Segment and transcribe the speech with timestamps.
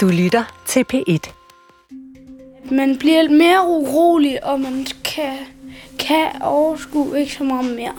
[0.00, 1.32] Du lytter til P1.
[2.72, 5.32] Man bliver mere urolig, og man kan,
[5.98, 7.92] kan overskue ikke så meget mere.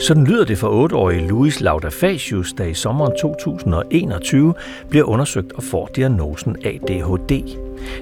[0.00, 4.54] Sådan lyder det for 8-årige Louis Laudafasius, der i sommeren 2021
[4.88, 7.56] bliver undersøgt og får diagnosen ADHD.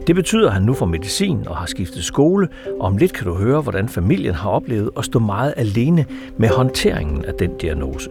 [0.07, 2.49] Det betyder, at han nu får medicin og har skiftet skole,
[2.81, 6.07] og om lidt kan du høre, hvordan familien har oplevet at stå meget alene
[6.37, 8.11] med håndteringen af den diagnose.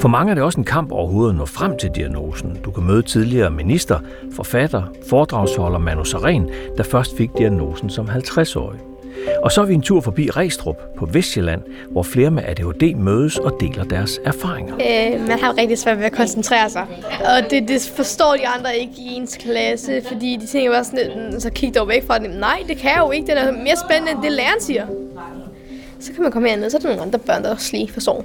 [0.00, 2.58] For mange er det også en kamp overhovedet at nå frem til diagnosen.
[2.64, 3.98] Du kan møde tidligere minister,
[4.36, 8.80] forfatter, foredragsholder Manu Saren, der først fik diagnosen som 50-årig.
[9.42, 13.38] Og så er vi en tur forbi Restrup på Vestjylland, hvor flere med ADHD mødes
[13.38, 14.74] og deler deres erfaringer.
[14.74, 16.86] Øh, man har rigtig svært ved at koncentrere sig.
[17.20, 21.30] Og det, det forstår de andre ikke i ens klasse, fordi de tænker bare sådan,
[21.32, 22.30] mm, så kig dog væk fra dem.
[22.30, 23.26] Nej, det kan jeg jo ikke.
[23.26, 24.86] Det er mere spændende, end det læreren siger.
[26.00, 28.24] Så kan man komme herned, så er der nogle andre børn, der også lige forstår.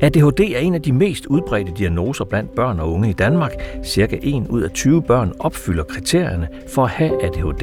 [0.00, 3.52] ADHD er en af de mest udbredte diagnoser blandt børn og unge i Danmark.
[3.84, 7.62] Cirka 1 ud af 20 børn opfylder kriterierne for at have ADHD.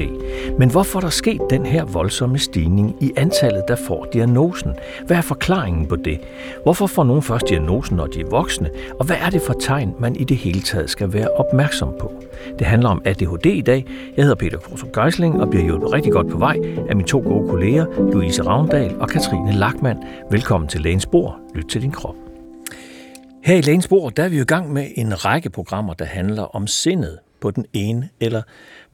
[0.58, 4.72] Men hvorfor er der sket den her voldsomme stigning i antallet, der får diagnosen?
[5.06, 6.20] Hvad er forklaringen på det?
[6.62, 8.70] Hvorfor får nogen først diagnosen, når de er voksne?
[8.98, 12.12] Og hvad er det for tegn, man i det hele taget skal være opmærksom på?
[12.58, 13.86] Det handler om ADHD i dag.
[14.16, 16.56] Jeg hedder Peter Kortrup Geisling og bliver hjulpet rigtig godt på vej
[16.88, 19.98] af mine to gode kolleger, Louise Ravndal og Katrine Lackmann.
[20.30, 21.38] Velkommen til Lægens Bord.
[21.54, 22.14] Lyt til din krop.
[23.44, 26.04] Her i Lægens Bord, der er vi jo i gang med en række programmer, der
[26.04, 28.42] handler om sindet på den ene eller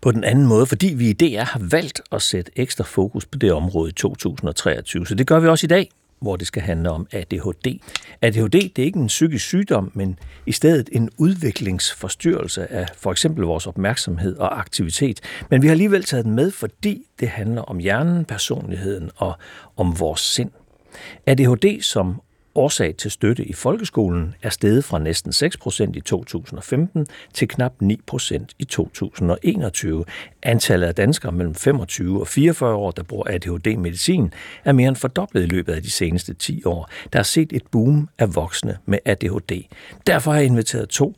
[0.00, 3.38] på den anden måde, fordi vi i DR har valgt at sætte ekstra fokus på
[3.38, 5.06] det område i 2023.
[5.06, 5.90] Så det gør vi også i dag
[6.20, 7.80] hvor det skal handle om ADHD.
[8.22, 13.44] ADHD det er ikke en psykisk sygdom, men i stedet en udviklingsforstyrrelse af for eksempel
[13.44, 15.20] vores opmærksomhed og aktivitet.
[15.50, 19.38] Men vi har alligevel taget den med, fordi det handler om hjernen, personligheden og
[19.76, 20.50] om vores sind.
[21.26, 22.20] ADHD som
[22.54, 28.44] årsag til støtte i folkeskolen er steget fra næsten 6% i 2015 til knap 9%
[28.58, 30.04] i 2021.
[30.42, 34.32] Antallet af danskere mellem 25 og 44 år, der bruger ADHD-medicin,
[34.64, 36.90] er mere end fordoblet i løbet af de seneste 10 år.
[37.12, 39.64] Der er set et boom af voksne med ADHD.
[40.06, 41.16] Derfor har jeg inviteret to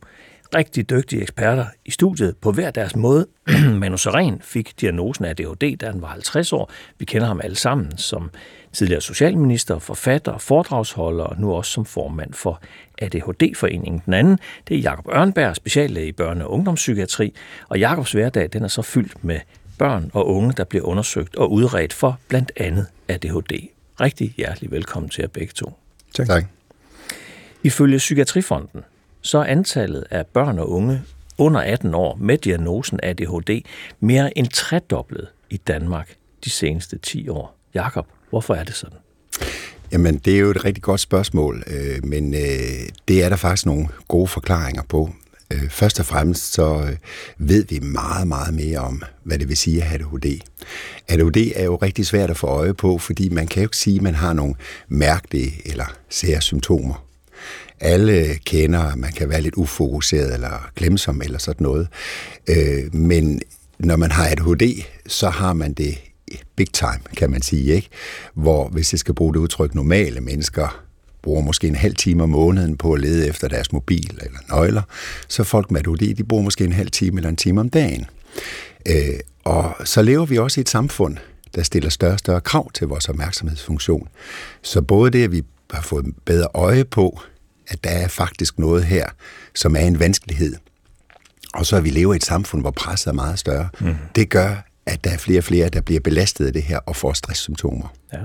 [0.55, 3.27] rigtig dygtige eksperter i studiet på hver deres måde.
[3.79, 6.71] Manu Seren fik diagnosen af ADHD, da han var 50 år.
[6.99, 8.29] Vi kender ham alle sammen som
[8.73, 12.61] tidligere socialminister, forfatter, foredragsholder og nu også som formand for
[13.01, 14.01] ADHD-foreningen.
[14.05, 17.33] Den anden, det er Jakob Ørnberg, speciallæge i børne- og ungdomspsykiatri,
[17.69, 19.39] og Jakobs hverdag den er så fyldt med
[19.77, 23.67] børn og unge, der bliver undersøgt og udredt for blandt andet ADHD.
[24.01, 25.73] Rigtig hjertelig velkommen til jer begge to.
[26.13, 26.27] Tak.
[26.27, 26.45] tak.
[27.63, 28.81] Ifølge Psykiatrifonden,
[29.21, 31.01] så er antallet af børn og unge
[31.37, 33.61] under 18 år med diagnosen ADHD
[33.99, 36.15] mere end tredoblet i Danmark
[36.45, 37.55] de seneste 10 år.
[37.73, 38.97] Jakob, Hvorfor er det sådan?
[39.91, 42.39] Jamen, det er jo et rigtig godt spørgsmål, øh, men øh,
[43.07, 45.09] det er der faktisk nogle gode forklaringer på.
[45.53, 46.97] Øh, først og fremmest så øh,
[47.37, 50.41] ved vi meget, meget mere om, hvad det vil sige at have ADHD.
[51.07, 53.95] ADHD er jo rigtig svært at få øje på, fordi man kan jo ikke sige,
[53.95, 54.55] at man har nogle
[54.87, 57.10] mærkelige eller sære symptomer.
[57.81, 61.87] Alle kender, at man kan være lidt ufokuseret eller glemsom eller sådan noget.
[62.49, 63.41] Øh, men
[63.79, 65.97] når man har ADHD, så har man det
[66.55, 67.89] big time, kan man sige, ikke?
[68.33, 70.83] Hvor, hvis jeg skal bruge det udtryk, normale mennesker
[71.21, 74.81] bruger måske en halv time om måneden på at lede efter deres mobil eller nøgler,
[75.27, 78.05] så folk med ADHD, de bruger måske en halv time eller en time om dagen.
[78.85, 81.17] Øh, og så lever vi også i et samfund,
[81.55, 84.07] der stiller større og større krav til vores opmærksomhedsfunktion.
[84.61, 87.21] Så både det, at vi har fået bedre øje på,
[87.71, 89.05] at der er faktisk noget her,
[89.55, 90.55] som er en vanskelighed,
[91.53, 93.95] og så at vi lever i et samfund, hvor presset er meget større, mm.
[94.15, 94.55] det gør,
[94.85, 97.93] at der er flere og flere, der bliver belastet af det her og får stresssymptomer.
[98.13, 98.19] Ja.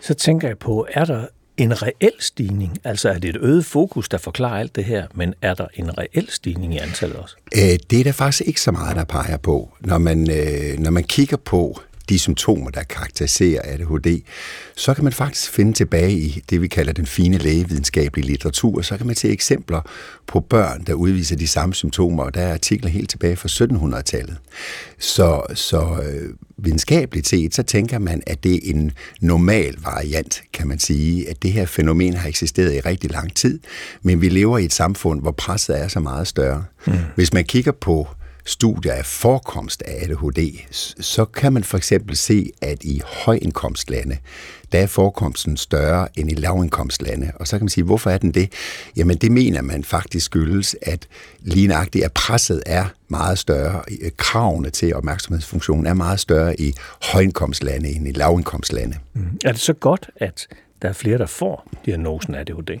[0.00, 1.26] Så tænker jeg på, er der
[1.56, 2.78] en reel stigning?
[2.84, 5.98] Altså er det et øget fokus, der forklarer alt det her, men er der en
[5.98, 7.36] reel stigning i antallet også?
[7.56, 9.76] Øh, det er der faktisk ikke så meget, der peger på.
[9.80, 14.22] Når man, øh, når man kigger på de symptomer, der karakteriserer ADHD,
[14.76, 18.96] så kan man faktisk finde tilbage i det, vi kalder den fine lægevidenskabelige litteratur, så
[18.96, 19.80] kan man se eksempler
[20.26, 24.36] på børn, der udviser de samme symptomer, og der er artikler helt tilbage fra 1700-tallet.
[24.98, 30.68] Så, så øh, videnskabeligt set, så tænker man, at det er en normal variant, kan
[30.68, 33.60] man sige, at det her fænomen har eksisteret i rigtig lang tid,
[34.02, 36.64] men vi lever i et samfund, hvor presset er så meget større.
[36.86, 36.92] Mm.
[37.14, 38.08] Hvis man kigger på
[38.44, 40.58] studier af forekomst af ADHD,
[41.00, 44.16] så kan man for eksempel se, at i højindkomstlande,
[44.72, 47.32] der er forekomsten større end i lavindkomstlande.
[47.34, 48.52] Og så kan man sige, hvorfor er den det?
[48.96, 51.08] Jamen det mener man faktisk skyldes, at
[51.40, 56.74] lige nøjagtigt, at presset er meget større, øh, kravene til opmærksomhedsfunktionen er meget større i
[57.02, 58.96] højindkomstlande end i lavindkomstlande.
[59.14, 59.38] Mm.
[59.44, 60.46] Er det så godt, at
[60.82, 62.80] der er flere, der får diagnosen ADHD?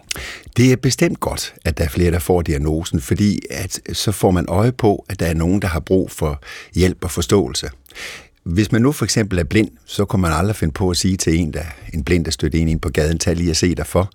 [0.56, 4.30] Det er bestemt godt, at der er flere, der får diagnosen, fordi at så får
[4.30, 6.42] man øje på, at der er nogen, der har brug for
[6.74, 7.70] hjælp og forståelse.
[8.42, 11.16] Hvis man nu for eksempel er blind, så kan man aldrig finde på at sige
[11.16, 11.62] til en, der
[11.94, 14.10] en blind, der støtter en ind på gaden, tag lige at se dig for.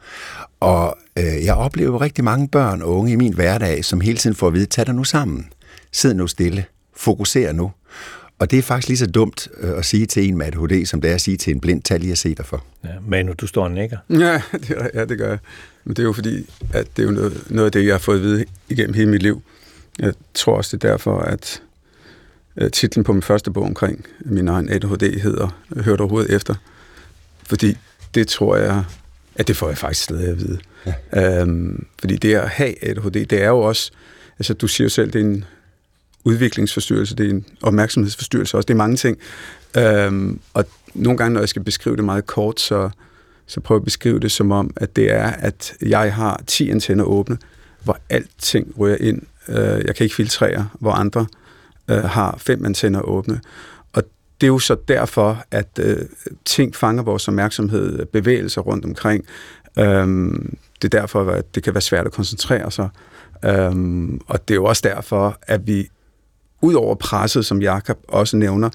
[0.59, 4.35] Og øh, jeg oplever rigtig mange børn og unge i min hverdag, som hele tiden
[4.35, 5.49] får at vide, tag dig nu sammen,
[5.91, 6.65] sid nu stille,
[6.95, 7.71] fokuser nu.
[8.39, 11.01] Og det er faktisk lige så dumt øh, at sige til en med ADHD, som
[11.01, 12.63] det er at sige til en blind, tag lige at se dig for.
[12.83, 13.97] Ja, Manu, du står og nikker.
[14.09, 15.37] Ja, det, ja, det gør jeg.
[15.83, 17.99] Men det er jo fordi, at det er jo noget, noget af det, jeg har
[17.99, 19.41] fået at vide igennem hele mit liv.
[19.99, 21.61] Jeg tror også, det er derfor, at
[22.57, 26.55] øh, titlen på min første bog omkring min egen ADHD hedder Hør du overhovedet efter?
[27.43, 27.77] Fordi
[28.15, 28.83] det tror jeg,
[29.35, 30.59] at det får jeg faktisk stadig at vide.
[30.85, 31.41] Ja.
[31.41, 33.91] Øhm, fordi det at have ADHD, det er jo også,
[34.39, 35.45] altså du siger jo selv, det er en
[36.25, 39.17] udviklingsforstyrrelse, det er en opmærksomhedsforstyrrelse også, det er mange ting.
[39.77, 42.89] Øhm, og nogle gange, når jeg skal beskrive det meget kort, så,
[43.45, 46.69] så prøver jeg at beskrive det som om, at det er, at jeg har 10
[46.69, 47.37] antenner åbne,
[47.83, 49.21] hvor alting rører ind.
[49.49, 51.25] Øh, jeg kan ikke filtrere, hvor andre
[51.89, 53.41] øh, har fem antenner åbne.
[53.93, 54.03] Og
[54.41, 55.97] det er jo så derfor, at øh,
[56.45, 59.25] ting fanger vores opmærksomhed, bevægelser rundt omkring.
[59.79, 62.89] Øhm, det er derfor, at det kan være svært at koncentrere sig.
[63.45, 65.89] Øhm, og det er jo også derfor, at vi
[66.65, 68.69] ud over presset, som Jakob også nævner,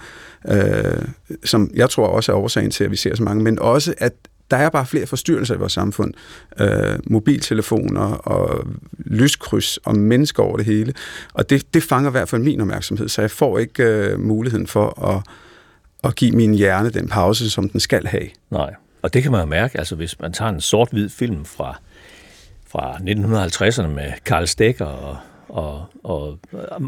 [0.49, 1.03] øh,
[1.45, 4.13] som jeg tror også er årsagen til, at vi ser så mange, men også, at
[4.51, 6.15] der er bare flere forstyrrelser i vores samfund.
[6.61, 8.67] Øh, mobiltelefoner og
[8.99, 10.95] lyskryds og mennesker over det hele.
[11.33, 14.67] Og det, det fanger i hvert fald min opmærksomhed, så jeg får ikke øh, muligheden
[14.67, 15.23] for at,
[16.05, 18.27] at give min hjerne den pause, som den skal have.
[18.51, 21.81] Nej, og det kan man jo mærke, altså hvis man tager en sort-hvid film fra,
[22.67, 25.17] fra 1950'erne med Karl Stegger og
[25.51, 26.39] og, og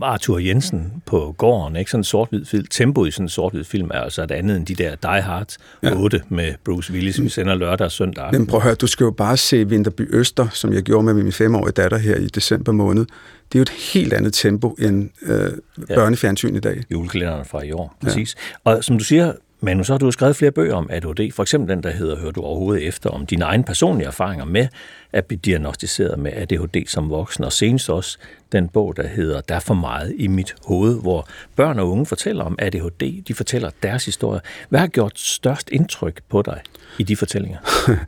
[0.03, 1.91] Arthur Jensen på gården, ikke?
[1.91, 2.67] Sådan en sort-hvid film.
[2.71, 5.57] Tempoet i sådan en sort-hvid film er altså et andet end de der Die Hard
[5.97, 6.23] 8 ja.
[6.29, 8.33] med Bruce Willis, vi sender lørdag og søndag.
[8.33, 11.15] Men prøv at høre, du skal jo bare se Vinterby Øster, som jeg gjorde med
[11.15, 13.07] min femårige datter her i december måned.
[13.53, 15.51] Det er jo et helt andet tempo end øh,
[15.95, 16.83] børnefjernsyn i dag.
[16.91, 18.37] Julekalenderen fra i år, præcis.
[18.67, 18.71] Ja.
[18.71, 19.33] Og som du siger,
[19.65, 22.31] men så har du skrevet flere bøger om ADHD, for eksempel den, der hedder Hører
[22.31, 24.69] du overhovedet efter, om dine egne personlige erfaringer med
[25.13, 28.19] at blive diagnostiseret med ADHD som voksen, og senest også
[28.53, 32.07] den bog, der hedder Der er for meget i mit hoved, hvor børn og unge
[32.07, 34.41] fortæller om ADHD, de fortæller deres historie.
[34.69, 36.61] Hvad har gjort størst indtryk på dig
[36.99, 37.59] i de fortællinger?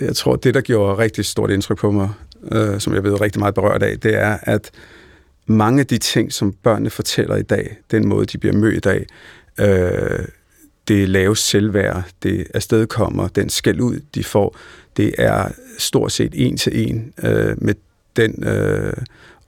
[0.00, 2.10] Jeg tror, det, der gjorde rigtig stort indtryk på mig,
[2.52, 4.70] øh, som jeg ved rigtig meget berørt af, det er, at
[5.46, 8.80] mange af de ting, som børnene fortæller i dag, den måde, de bliver mødt i
[8.80, 9.06] dag,
[9.60, 10.24] øh,
[10.88, 14.56] det lave selvværd, det afstedkommer, den skæld ud, de får,
[14.96, 15.48] det er
[15.78, 17.74] stort set en til en øh, med
[18.16, 18.92] den øh,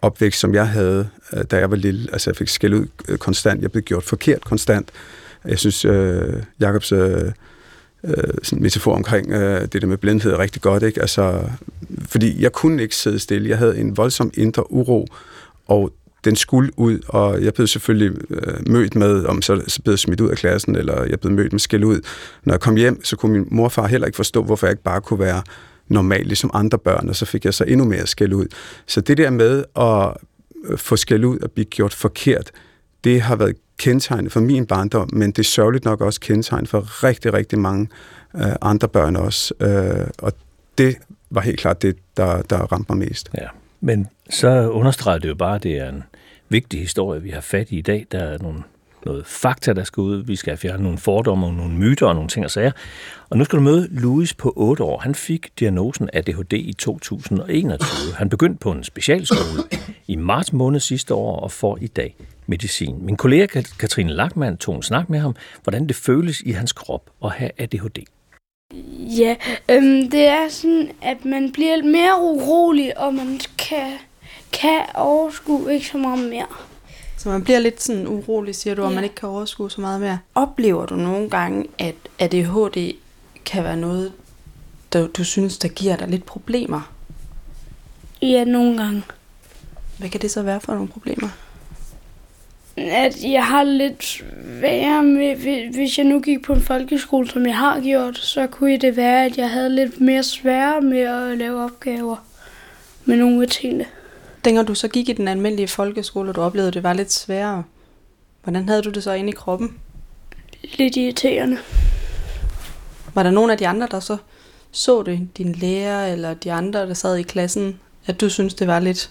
[0.03, 2.13] opvækst, som jeg havde, øh, da jeg var lille.
[2.13, 3.63] Altså, jeg fik skæld ud øh, konstant.
[3.63, 4.91] Jeg blev gjort forkert konstant.
[5.45, 7.33] Jeg synes, øh, Jacobs øh,
[8.05, 10.83] øh sådan metafor omkring øh, det der med blindhed er rigtig godt.
[10.83, 11.01] Ikke?
[11.01, 11.43] Altså,
[12.09, 13.49] fordi jeg kunne ikke sidde stille.
[13.49, 15.07] Jeg havde en voldsom indre uro,
[15.67, 15.93] og
[16.27, 19.99] den skulle ud, og jeg blev selvfølgelig øh, mødt med, om så, så blev jeg
[19.99, 22.01] smidt ud af klassen, eller jeg blev mødt med skæld ud.
[22.45, 25.01] Når jeg kom hjem, så kunne min morfar heller ikke forstå, hvorfor jeg ikke bare
[25.01, 25.43] kunne være
[25.89, 28.47] normal, ligesom andre børn, og så fik jeg så endnu mere skæld ud.
[28.87, 30.17] Så det der med at
[30.71, 32.51] øh, få skæld ud og blive gjort forkert,
[33.05, 37.05] det har været kendetegnet for min barndom, men det er sørgeligt nok også kendetegnet for
[37.05, 37.89] rigtig, rigtig mange
[38.37, 39.55] øh, andre børn også.
[39.61, 40.33] Øh, og
[40.79, 40.97] det
[41.31, 43.31] var helt klart det, der, der ramte mig mest.
[43.39, 43.47] Ja,
[43.81, 46.03] men så understreger det jo bare, at det er en
[46.49, 48.07] vigtig historie, vi har fat i i dag.
[48.13, 48.63] Der er nogle,
[49.05, 50.25] noget fakta, der skal ud.
[50.25, 52.73] Vi skal fjerne nogle fordomme og nogle myter og nogle ting og sager.
[53.31, 54.99] Og nu skal du møde Louis på 8 år.
[54.99, 58.15] Han fik diagnosen ADHD i 2021.
[58.17, 59.63] Han begyndte på en specialskole
[60.07, 62.97] i marts måned sidste år og får i dag medicin.
[63.07, 67.11] Min kollega Katrine Lackmann tog en snak med ham, hvordan det føles i hans krop
[67.25, 67.99] at have ADHD.
[69.19, 69.37] Ja,
[69.71, 73.93] øhm, det er sådan, at man bliver mere urolig, og man kan,
[74.61, 76.47] kan overskue ikke så meget mere.
[77.17, 78.89] Så man bliver lidt sådan urolig, siger du, ja.
[78.89, 80.19] og man ikke kan overskue så meget mere.
[80.35, 82.93] Oplever du nogle gange, at ADHD
[83.45, 84.13] kan være noget,
[84.93, 86.93] der, du synes, der giver dig lidt problemer?
[88.23, 89.03] Ja, nogle gange.
[89.99, 91.29] Hvad kan det så være for nogle problemer?
[92.77, 94.25] At jeg har lidt
[94.61, 95.37] værre med,
[95.75, 99.25] hvis jeg nu gik på en folkeskole, som jeg har gjort, så kunne det være,
[99.25, 102.17] at jeg havde lidt mere svære med at lave opgaver
[103.05, 103.87] med nogle af tingene.
[104.47, 107.13] Dengang du så gik i den almindelige folkeskole, og du oplevede, at det var lidt
[107.13, 107.65] sværere,
[108.43, 109.79] hvordan havde du det så inde i kroppen?
[110.63, 111.59] Lidt irriterende.
[113.15, 114.17] Var der nogen af de andre, der så
[114.71, 118.67] så det, din lærer eller de andre, der sad i klassen, at du synes det
[118.67, 119.11] var lidt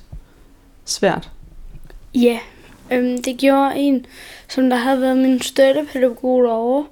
[0.85, 1.29] svært?
[2.13, 2.39] Ja,
[2.91, 4.05] øhm, det gjorde en,
[4.49, 6.85] som der havde været min støttepædagog derovre,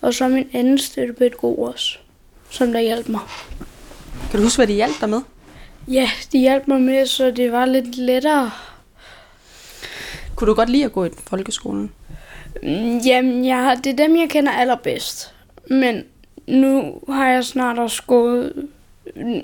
[0.00, 1.98] og så min anden støttepædagog også.
[2.50, 3.20] som der hjalp mig.
[4.30, 5.20] Kan du huske, hvad de hjalp dig med?
[5.88, 8.50] Ja, de hjalp mig med, så det var lidt lettere.
[10.36, 11.92] Kunne du godt lide at gå i folkeskolen?
[12.62, 15.34] Mm, Jamen, jeg, det er dem, jeg kender allerbedst.
[15.70, 16.04] Men
[16.46, 18.68] nu har jeg snart også gået,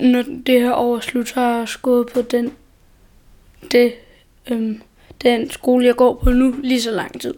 [0.01, 2.53] når det her år slut, har jeg også gået på den,
[3.71, 3.93] det,
[4.51, 4.81] øhm,
[5.21, 7.33] den skole, jeg går på nu, lige så lang tid.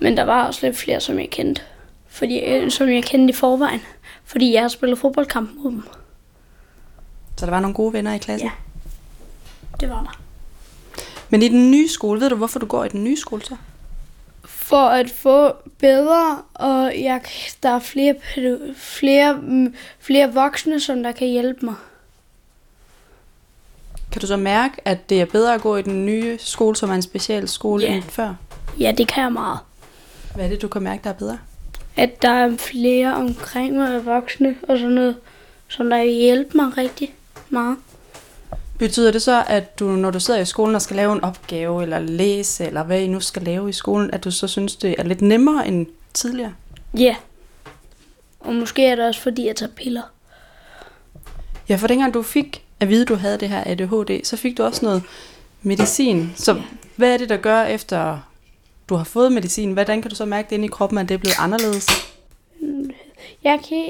[0.00, 1.62] Men der var også lidt flere, som jeg kendte.
[2.08, 3.82] Fordi, øh, som jeg kendte i forvejen.
[4.24, 5.82] Fordi jeg har spillet fodboldkamp mod dem.
[7.36, 8.48] Så der var nogle gode venner i klassen?
[8.48, 8.52] Ja.
[9.80, 10.20] Det var der.
[11.30, 13.56] Men i den nye skole, ved du, hvorfor du går i den nye skole så?
[14.44, 17.20] For at få bedre, og jeg,
[17.62, 18.14] der er flere,
[18.76, 21.74] flere, mm, flere voksne, som der kan hjælpe mig.
[24.12, 26.90] Kan du så mærke, at det er bedre at gå i den nye skole, som
[26.90, 27.92] er en special skole, Ja.
[27.94, 28.34] end før?
[28.80, 29.58] Ja, det kan jeg meget.
[30.34, 31.38] Hvad er det, du kan mærke, der er bedre?
[31.96, 35.16] At der er flere omkring mig voksne og sådan noget,
[35.68, 37.14] som der vil hjælpe mig rigtig
[37.54, 37.76] meget.
[38.78, 41.82] Betyder det så, at du, når du sidder i skolen og skal lave en opgave,
[41.82, 44.94] eller læse, eller hvad I nu skal lave i skolen, at du så synes, det
[44.98, 46.54] er lidt nemmere end tidligere?
[46.98, 47.16] Ja.
[48.40, 50.02] Og måske er det også fordi, jeg tager piller.
[51.68, 54.58] Ja, for dengang du fik at vide, at du havde det her ADHD, så fik
[54.58, 55.02] du også noget
[55.62, 56.32] medicin.
[56.36, 56.62] Så
[56.96, 58.18] hvad er det, der gør efter
[58.88, 59.72] du har fået medicin?
[59.72, 61.86] Hvordan kan du så mærke det inde i kroppen, at det er blevet anderledes?
[63.44, 63.84] Jeg kan,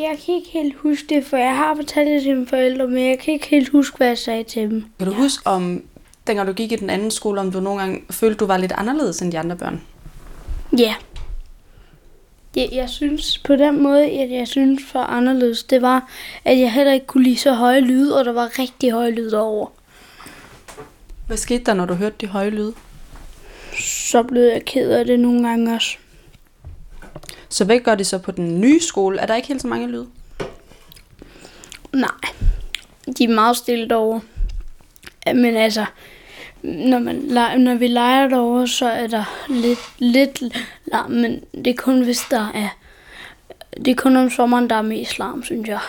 [0.00, 3.08] jeg kan ikke helt huske det, for jeg har fortalt det til mine forældre, men
[3.08, 4.84] jeg kan ikke helt huske, hvad jeg sagde til dem.
[4.98, 5.82] Kan du huske, om
[6.26, 8.72] dengang du gik i den anden skole, om du nogle gange følte, du var lidt
[8.72, 9.82] anderledes end de andre børn?
[10.78, 10.94] Ja.
[12.56, 16.08] Jeg, jeg synes på den måde, at jeg synes for anderledes, det var,
[16.44, 19.40] at jeg heller ikke kunne lide så høje lyde, og der var rigtig høje lyde
[19.40, 19.66] over.
[21.26, 22.74] Hvad skete der, når du hørte de høje lyde?
[23.78, 25.96] Så blev jeg ked af det nogle gange også.
[27.52, 29.18] Så hvad gør de så på den nye skole?
[29.18, 30.06] Er der ikke helt så mange lyde?
[31.92, 32.10] Nej,
[33.18, 34.20] de er meget stille derovre.
[35.26, 35.84] Ja, Men altså,
[36.62, 40.42] når, man, leger- når vi leger derovre, så er der lidt, lidt
[40.86, 42.68] larm, men det er kun, hvis der er...
[43.76, 45.80] Det er kun om sommeren, der er mest larm, synes jeg.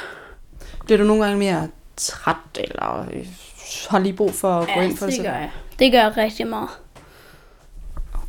[0.85, 1.67] Bliver du nogle gange mere
[1.97, 3.27] træt, eller øh,
[3.89, 5.51] har lige brug for at gå ind for det dig gør jeg.
[5.79, 6.69] Det gør jeg rigtig meget.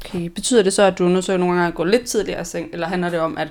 [0.04, 0.26] Okay.
[0.26, 2.44] Betyder det så, at du er nødt til nogle gange at gå lidt tidligere i
[2.44, 3.49] seng, eller handler det om, at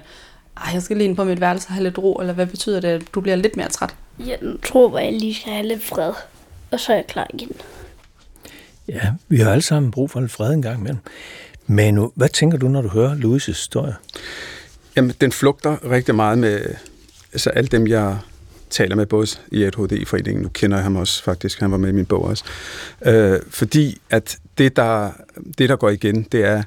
[0.73, 2.87] jeg skal lige ind på mit værelse og have lidt ro, eller hvad betyder det,
[2.87, 3.95] at du bliver lidt mere træt?
[4.19, 6.13] Jeg tror bare, jeg lige skal have lidt fred.
[6.71, 7.51] Og så er jeg klar igen.
[8.87, 10.99] Ja, vi har alle sammen brug for lidt fred en gang imellem.
[11.67, 13.95] Men nu, hvad tænker du, når du hører Louis' historie?
[14.95, 16.59] Jamen, den flugter rigtig meget med
[17.33, 18.17] altså alle dem, jeg
[18.69, 21.91] taler med, både i ADHD-foreningen, nu kender jeg ham også faktisk, han var med i
[21.91, 22.43] min bog også,
[23.05, 25.11] øh, fordi at det der,
[25.57, 26.63] det, der går igen, det er,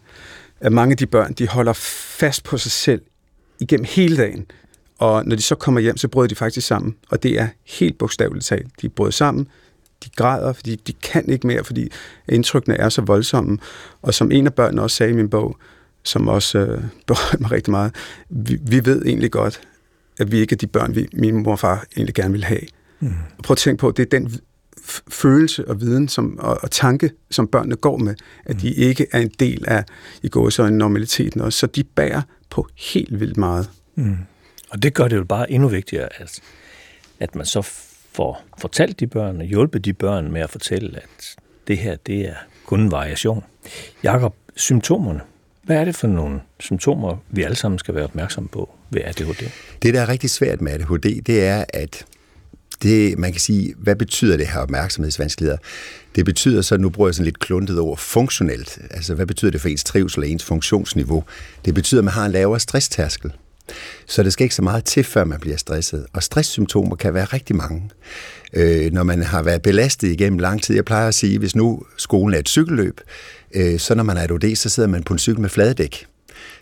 [0.61, 1.73] at mange af de børn, de holder
[2.19, 3.03] fast på sig selv
[3.61, 4.47] igennem hele dagen,
[4.99, 7.99] og når de så kommer hjem, så bryder de faktisk sammen, og det er helt
[7.99, 8.83] bogstaveligt talt.
[8.83, 9.49] De bryder sammen,
[10.05, 11.89] de græder, fordi de kan ikke mere, fordi
[12.29, 13.59] indtrykkene er så voldsomme.
[14.03, 15.57] Og som en af børnene også sagde i min bog,
[16.03, 17.95] som også øh, berørte mig rigtig meget,
[18.29, 19.61] vi, vi ved egentlig godt,
[20.19, 22.61] at vi ikke er de børn, vi, min mor og far egentlig gerne vil have.
[23.01, 23.13] Mm.
[23.45, 24.41] Prøv at tænke på, det er den
[25.09, 28.15] følelse og viden som, og, og tanke, som børnene går med,
[28.45, 29.85] at de ikke er en del af
[30.23, 31.59] i går så en normaliteten også.
[31.59, 33.71] Så de bærer på helt vildt meget.
[33.95, 34.17] Mm.
[34.71, 36.41] Og det gør det jo bare endnu vigtigere, at,
[37.21, 37.63] at man så
[38.13, 41.37] får fortalt de børn og hjulpet de børn med at fortælle, at
[41.69, 42.35] det her, det er
[42.67, 43.45] kun en variation.
[44.03, 45.21] Jakob, symptomerne.
[45.63, 49.51] Hvad er det for nogle symptomer, vi alle sammen skal være opmærksomme på ved ADHD?
[49.83, 52.07] Det, der er rigtig svært med ADHD, det er, at
[52.83, 55.59] det, man kan sige, hvad betyder det her opmærksomhedsvanskeligheder?
[56.17, 58.79] Det betyder så, nu bruger jeg sådan lidt kluntet ord, funktionelt.
[58.91, 61.25] Altså, hvad betyder det for ens trivsel og ens funktionsniveau?
[61.65, 63.33] Det betyder, at man har en lavere stresstærskel.
[64.07, 66.07] Så det skal ikke så meget til, før man bliver stresset.
[66.13, 67.91] Og stresssymptomer kan være rigtig mange.
[68.53, 70.75] Øh, når man har været belastet igennem lang tid.
[70.75, 73.01] Jeg plejer at sige, hvis nu skolen er et cykelløb,
[73.55, 76.07] øh, så når man er ADHD, så sidder man på en cykel med fladedæk.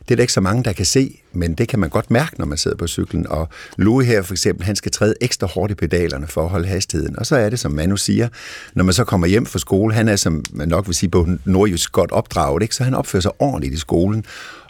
[0.09, 2.38] Det er der ikke så mange, der kan se, men det kan man godt mærke,
[2.38, 3.26] når man sidder på cyklen.
[3.26, 6.69] Og Louis her for eksempel, han skal træde ekstra hårdt i pedalerne for at holde
[6.69, 7.19] hastigheden.
[7.19, 8.29] Og så er det, som Manu siger,
[8.75, 11.29] når man så kommer hjem fra skole, han er, som man nok vil sige på
[11.45, 12.75] nordjysk, godt opdraget, ikke?
[12.75, 14.25] så han opfører sig ordentligt i skolen.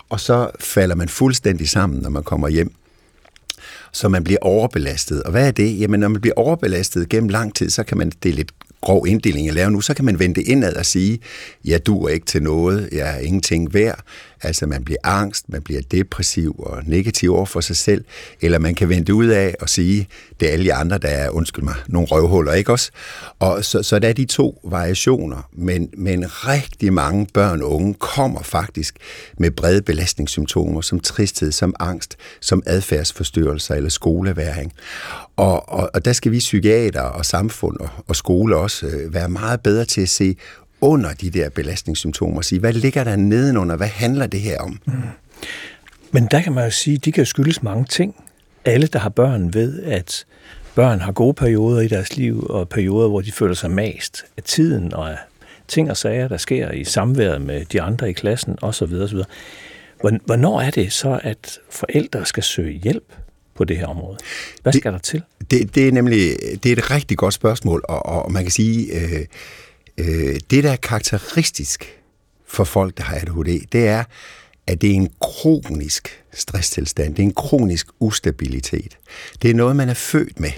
[0.09, 2.73] Og så falder man fuldstændig sammen, når man kommer hjem.
[3.93, 5.23] Så man bliver overbelastet.
[5.23, 5.81] Og hvad er det?
[5.81, 9.07] Jamen, når man bliver overbelastet gennem lang tid, så kan man, det er lidt grov
[9.07, 11.19] inddeling at lave nu, så kan man vende det indad og sige,
[11.65, 14.01] jeg duer ikke til noget, jeg er ingenting værd.
[14.45, 18.05] Altså man bliver angst, man bliver depressiv og negativ over for sig selv,
[18.41, 20.09] eller man kan vente ud af og sige,
[20.41, 22.91] det er alle de andre, der er, undskyld mig, nogle røvhuller, ikke også?
[23.39, 27.95] Og så, så der er de to variationer, men, men rigtig mange børn og unge
[27.95, 28.97] kommer faktisk
[29.39, 34.73] med brede belastningssymptomer, som tristhed, som angst, som adfærdsforstyrrelser eller skoleværing.
[35.37, 39.29] Og, og, og der skal vi psykiater og samfund og, og skole også øh, være
[39.29, 40.37] meget bedre til at se
[40.85, 43.77] under de der belastningssymptomer sige, hvad ligger der nedenunder?
[43.77, 44.81] Hvad handler det her om?
[44.85, 44.93] Mm.
[46.11, 48.15] Men der kan man jo sige, de kan skyldes mange ting.
[48.65, 50.25] Alle, der har børn, ved, at
[50.75, 54.43] børn har gode perioder i deres liv, og perioder, hvor de føler sig mast af
[54.43, 55.19] tiden, og af
[55.69, 58.93] ting og sager, der sker i samværet med de andre i klassen, osv.
[58.95, 59.19] osv.
[60.01, 63.13] Hvornår er det så, at forældre skal søge hjælp
[63.55, 64.19] på det her område?
[64.63, 65.23] Hvad skal det, der til?
[65.51, 69.01] Det, det er nemlig det er et rigtig godt spørgsmål, og, og man kan sige,
[69.01, 69.25] øh,
[69.99, 72.01] øh, det der er karakteristisk
[72.47, 74.05] for folk, der har ADHD, det er,
[74.67, 77.15] at det er en kronisk stresstilstand.
[77.15, 78.99] Det er en kronisk ustabilitet.
[79.43, 80.51] Det er noget, man er født med.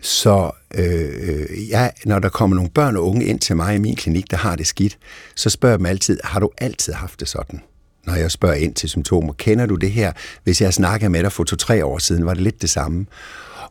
[0.00, 3.96] Så øh, jeg, når der kommer nogle børn og unge ind til mig i min
[3.96, 4.98] klinik, der har det skidt,
[5.34, 7.60] så spørger jeg dem altid, har du altid haft det sådan?
[8.06, 10.12] Når jeg spørger ind til symptomer, kender du det her?
[10.44, 13.06] Hvis jeg snakker med dig for to-tre år siden, var det lidt det samme.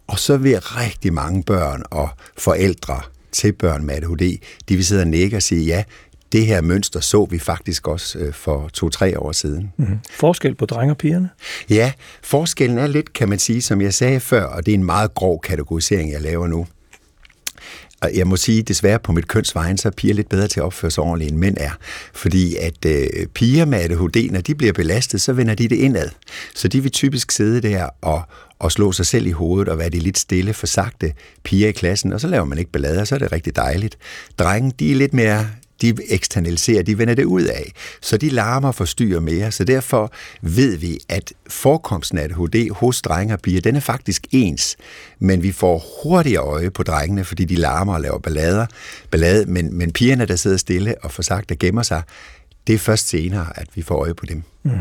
[0.07, 3.01] Og så vil rigtig mange børn og forældre
[3.31, 4.38] til børn med ADHD,
[4.69, 5.83] de vil sidde og nægge og sige, ja,
[6.31, 9.74] det her mønster så vi faktisk også øh, for to-tre år siden.
[9.77, 10.00] Mm-hmm.
[10.12, 11.29] Forskel på drenge og pigerne?
[11.69, 11.91] Ja,
[12.24, 15.13] forskellen er lidt, kan man sige, som jeg sagde før, og det er en meget
[15.13, 16.67] grov kategorisering, jeg laver nu.
[18.01, 20.63] Og jeg må sige, desværre på mit kønsvejen, så er piger lidt bedre til at
[20.63, 21.71] opføre sig ordentligt, end mænd er.
[22.13, 26.09] Fordi at øh, piger med ADHD, når de bliver belastet, så vender de det indad.
[26.55, 28.21] Så de vil typisk sidde der og,
[28.59, 31.13] og slå sig selv i hovedet og være de lidt stille, for sagte
[31.43, 33.97] piger i klassen, og så laver man ikke ballader, så er det rigtig dejligt.
[34.39, 35.49] Drenge, de er lidt mere
[35.81, 37.71] de eksternaliserer, de vender det ud af.
[38.01, 39.51] Så de larmer og forstyrrer mere.
[39.51, 44.27] Så derfor ved vi, at forekomsten af ADHD hos drenge og piger, den er faktisk
[44.31, 44.77] ens.
[45.19, 48.65] Men vi får hurtigere øje på drengene, fordi de larmer og laver ballader.
[49.12, 52.01] Ballade, men, men pigerne, der sidder stille og får sagt, der gemmer sig,
[52.67, 54.43] det er først senere, at vi får øje på dem.
[54.63, 54.71] Mm.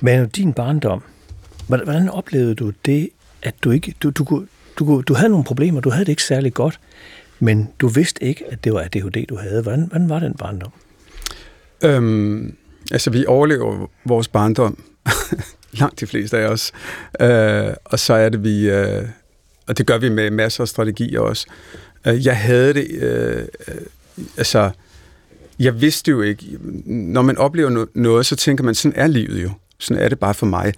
[0.00, 1.02] Men din barndom,
[1.66, 3.08] hvordan oplevede du det,
[3.42, 4.46] at du ikke, du, du,
[4.78, 6.80] du, du havde nogle problemer, du havde det ikke særlig godt,
[7.40, 9.62] men du vidste ikke, at det var ADHD, du havde.
[9.62, 10.72] Hvordan, hvordan var den barndom?
[11.84, 12.56] Øhm,
[12.92, 14.82] altså, vi overlever vores barndom.
[15.80, 16.72] Langt de fleste af os.
[17.20, 18.70] Øh, og så er det, vi...
[18.70, 19.04] Øh,
[19.66, 21.46] og det gør vi med masser af strategier også.
[22.06, 22.90] Øh, jeg havde det...
[22.90, 23.74] Øh, øh
[24.36, 24.70] altså,
[25.58, 26.46] jeg vidste jo ikke...
[26.84, 29.50] Når man oplever noget, så tænker man, sådan er livet jo.
[29.78, 30.72] Sådan er det bare for mig.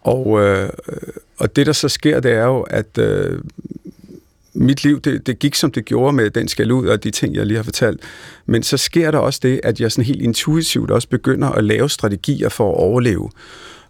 [0.00, 0.98] Og, øh, øh
[1.38, 3.40] og det, der så sker, det er jo, at øh,
[4.60, 7.34] mit liv, det, det gik som det gjorde med den skal ud og de ting,
[7.34, 8.00] jeg lige har fortalt.
[8.46, 11.90] Men så sker der også det, at jeg sådan helt intuitivt også begynder at lave
[11.90, 13.30] strategier for at overleve.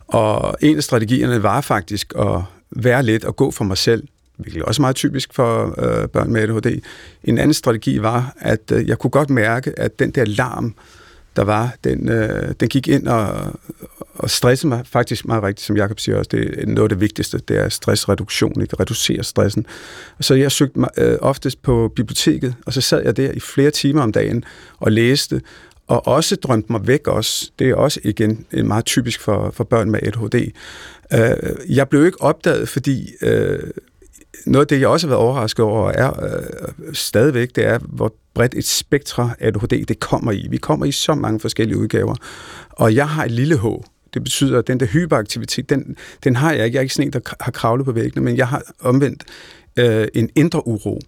[0.06, 4.02] Og en af strategierne var faktisk at være lidt og gå for mig selv,
[4.36, 6.80] hvilket er også meget typisk for øh, børn med ADHD.
[7.24, 10.74] En anden strategi var, at øh, jeg kunne godt mærke, at den der larm,
[11.40, 13.52] der var, den, øh, den gik ind og,
[14.14, 17.00] og stressede mig faktisk meget rigtigt, som Jakob siger også, det er noget af det
[17.00, 18.76] vigtigste, det er stressreduktion, ikke?
[18.80, 19.66] reducere stressen.
[20.20, 23.70] Så jeg søgte mig øh, oftest på biblioteket, og så sad jeg der i flere
[23.70, 24.44] timer om dagen
[24.78, 25.40] og læste,
[25.86, 27.50] og også drømte mig væk også.
[27.58, 30.52] Det er også igen øh, meget typisk for, for børn med ADHD.
[31.12, 33.58] Øh, jeg blev ikke opdaget, fordi øh,
[34.46, 38.14] noget af det, jeg også har været overrasket over, er øh, stadigvæk, det er, hvor
[38.34, 40.46] bredt et spektre ADHD det kommer i.
[40.50, 42.14] Vi kommer i så mange forskellige udgaver.
[42.70, 43.64] Og jeg har et lille H,
[44.14, 46.74] det betyder, at den der hyperaktivitet, den, den har jeg ikke.
[46.74, 49.24] Jeg er ikke sådan en, der har kravlet på væggene, men jeg har omvendt
[49.76, 51.00] øh, en indre uro.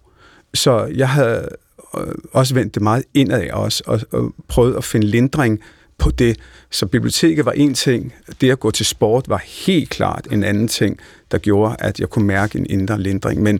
[0.53, 1.49] Så jeg havde
[1.97, 5.59] øh, også vendt det meget indad også, og, og prøvet at finde lindring
[5.97, 6.39] på det.
[6.71, 10.67] Så biblioteket var en ting, det at gå til sport var helt klart en anden
[10.67, 10.99] ting,
[11.31, 13.41] der gjorde, at jeg kunne mærke en indre lindring.
[13.41, 13.59] Men,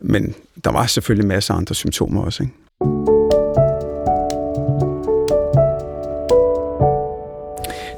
[0.00, 2.42] men der var selvfølgelig masser af andre symptomer også.
[2.42, 2.54] Ikke?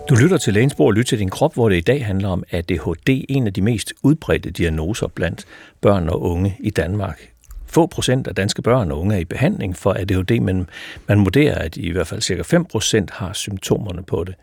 [0.08, 2.44] Du lytter til Lænsborg og lytter til din krop, hvor det i dag handler om
[2.50, 5.44] ADHD, en af de mest udbredte diagnoser blandt
[5.80, 7.35] børn og unge i Danmark.
[7.66, 10.68] Få procent af danske børn og unge er i behandling for ADHD, men
[11.08, 14.34] man vurderer, at i hvert fald cirka 5 procent har symptomerne på det.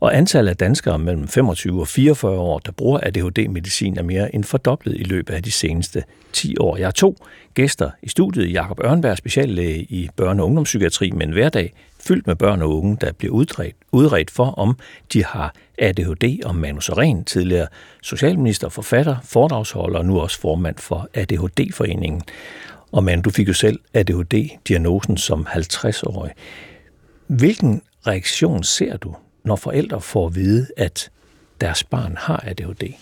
[0.00, 4.44] Og antallet af danskere mellem 25 og 44 år, der bruger ADHD-medicin, er mere end
[4.44, 6.76] fordoblet i løbet af de seneste 10 år.
[6.76, 7.16] Jeg har to
[7.54, 8.52] gæster i studiet.
[8.52, 13.12] Jakob Ørnberg, speciallæge i børne- og ungdomspsykiatri men hverdag fyldt med børn og unge, der
[13.12, 14.78] bliver udredt, udredt for, om
[15.12, 17.66] de har ADHD, og Manus Ren, tidligere
[18.02, 22.22] socialminister, forfatter, foredragsholder og nu også formand for ADHD-foreningen.
[22.92, 26.32] Og man, du fik jo selv ADHD-diagnosen som 50-årig.
[27.26, 31.10] Hvilken reaktion ser du, når forældre får at vide, at
[31.60, 32.94] deres barn har ADHD?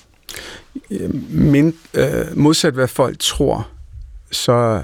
[1.30, 3.68] Men øhm, øh, modsat hvad folk tror,
[4.30, 4.82] så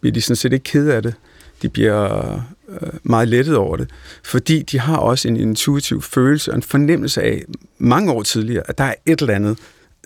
[0.00, 1.14] bliver de sådan set ikke ked af det.
[1.62, 2.40] De bliver
[2.80, 3.90] Øh, meget lettet over det,
[4.24, 7.44] fordi de har også en intuitiv følelse og en fornemmelse af
[7.78, 9.58] mange år tidligere, at der er et eller andet,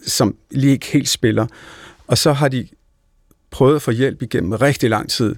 [0.07, 1.47] som lige ikke helt spiller.
[2.07, 2.69] Og så har de
[3.51, 5.35] prøvet at få hjælp igennem rigtig lang tid,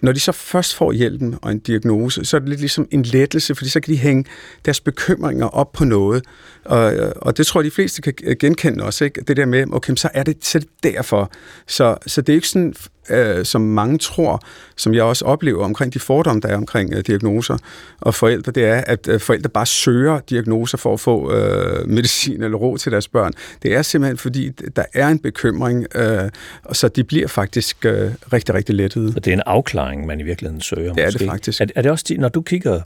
[0.00, 3.02] når de så først får hjælpen og en diagnose, så er det lidt ligesom en
[3.02, 4.24] lettelse, fordi så kan de hænge
[4.64, 6.24] deres bekymringer op på noget.
[6.64, 9.20] Og, og det tror jeg, de fleste kan genkende også, ikke?
[9.20, 11.32] det der med, okay, så er det, så er det derfor.
[11.66, 12.74] Så, så det er ikke sådan,
[13.10, 14.42] øh, som mange tror,
[14.76, 17.58] som jeg også oplever omkring de fordomme, der er omkring øh, diagnoser
[18.00, 22.42] og forældre, det er, at øh, forældre bare søger diagnoser for at få øh, medicin
[22.42, 23.32] eller ro til deres børn.
[23.62, 26.30] Det er simpelthen, fordi der er en bekymring, øh,
[26.72, 29.12] så de bliver faktisk øh, rigtig, rigtig lettede.
[29.12, 30.92] Så det er en afklaring, man i virkeligheden søger?
[30.92, 31.18] Det er måske.
[31.18, 31.60] det faktisk.
[31.60, 32.80] Er, er det også, når du kigger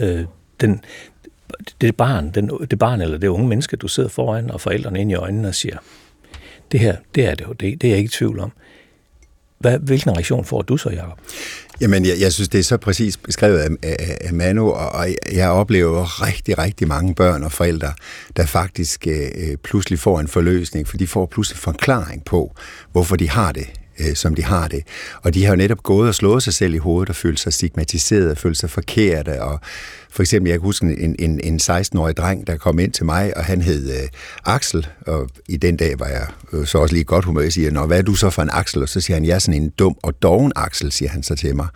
[0.00, 0.24] øh,
[0.60, 0.80] den,
[1.80, 5.10] det barn, den, det barn eller det unge menneske, du sidder foran, og forældrene ind
[5.10, 5.76] i øjnene og siger,
[6.72, 8.52] det her, det er det, det er jeg ikke i tvivl om.
[9.60, 11.18] Hvad, hvilken reaktion får du så, Jacob?
[11.80, 15.08] Jamen, jeg, jeg synes, det er så præcis beskrevet af, af, af Manu, og, og
[15.32, 17.92] jeg oplever rigtig, rigtig mange børn og forældre,
[18.36, 22.54] der faktisk øh, pludselig får en forløsning, for de får pludselig forklaring på,
[22.92, 24.82] hvorfor de har det øh, som de har det.
[25.22, 27.52] Og de har jo netop gået og slået sig selv i hovedet og følt sig
[27.52, 29.42] stigmatiseret og følt sig forkerte.
[29.42, 29.60] Og
[30.12, 33.36] for eksempel, jeg kan huske en, en, en 16-årig dreng, der kom ind til mig,
[33.36, 34.08] og han hed øh,
[34.44, 37.42] Axel, og i den dag var jeg øh, så også lige godt humør.
[37.42, 38.82] Jeg siger, Nå, hvad er du så for en Axel?
[38.82, 41.34] Og så siger han, jeg er sådan en dum og doven Axel, siger han så
[41.34, 41.66] til mig.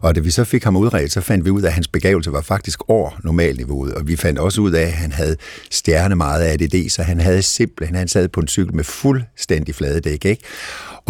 [0.00, 2.32] Og da vi så fik ham udredt, så fandt vi ud af, at hans begavelse
[2.32, 5.36] var faktisk over normalniveauet, og vi fandt også ud af, at han havde
[5.70, 9.74] stjerne meget af ADD, så han havde simpelthen, han sad på en cykel med fuldstændig
[9.74, 10.42] flade dæk, ikke?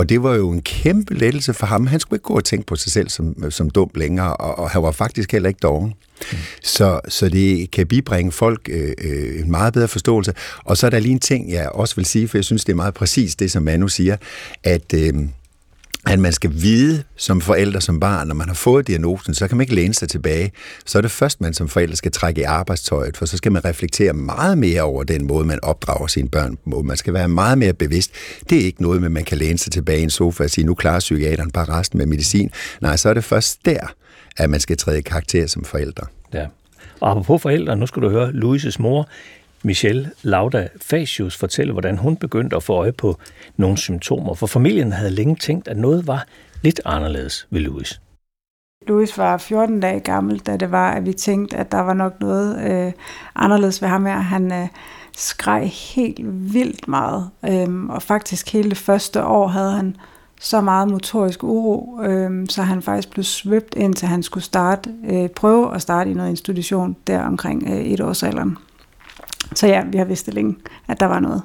[0.00, 1.86] Og det var jo en kæmpe lettelse for ham.
[1.86, 4.70] Han skulle ikke gå og tænke på sig selv som, som dum længere, og, og
[4.70, 5.94] han var faktisk heller ikke doven.
[6.32, 6.38] Mm.
[6.62, 10.34] Så, så det kan bibringe folk øh, øh, en meget bedre forståelse.
[10.64, 12.72] Og så er der lige en ting, jeg også vil sige, for jeg synes, det
[12.72, 14.16] er meget præcis det, som Manu siger,
[14.64, 14.94] at...
[14.94, 15.14] Øh,
[16.06, 19.56] at man skal vide som forældre, som barn, når man har fået diagnosen, så kan
[19.56, 20.52] man ikke læne sig tilbage.
[20.86, 23.64] Så er det først, man som forældre skal trække i arbejdstøjet, for så skal man
[23.64, 26.82] reflektere meget mere over den måde, man opdrager sine børn på.
[26.82, 28.12] Man skal være meget mere bevidst.
[28.50, 30.50] Det er ikke noget med, at man kan læne sig tilbage i en sofa og
[30.50, 32.50] sige, nu klarer psykiateren bare resten med medicin.
[32.80, 33.94] Nej, så er det først der,
[34.36, 36.06] at man skal træde i karakter som forældre.
[36.34, 36.46] Ja.
[37.00, 39.08] Og apropos forældre, nu skal du høre Louises mor,
[39.64, 43.16] Michelle Lauda Facius fortælle, hvordan hun begyndte at få øje på
[43.56, 46.26] nogle symptomer, for familien havde længe tænkt, at noget var
[46.62, 48.00] lidt anderledes ved Louis.
[48.88, 52.20] Louis var 14 dage gammel, da det var, at vi tænkte, at der var nok
[52.20, 52.92] noget øh,
[53.34, 54.18] anderledes ved ham her.
[54.18, 54.68] Han øh,
[55.16, 59.96] skreg helt vildt meget, øh, og faktisk hele det første år havde han
[60.40, 65.28] så meget motorisk uro, øh, så han faktisk blev svøbt indtil han skulle starte, øh,
[65.28, 68.58] prøve at starte i noget institution der omkring øh, et års alderen.
[69.54, 70.56] Så ja, vi har vidst det længe,
[70.88, 71.42] at der var noget.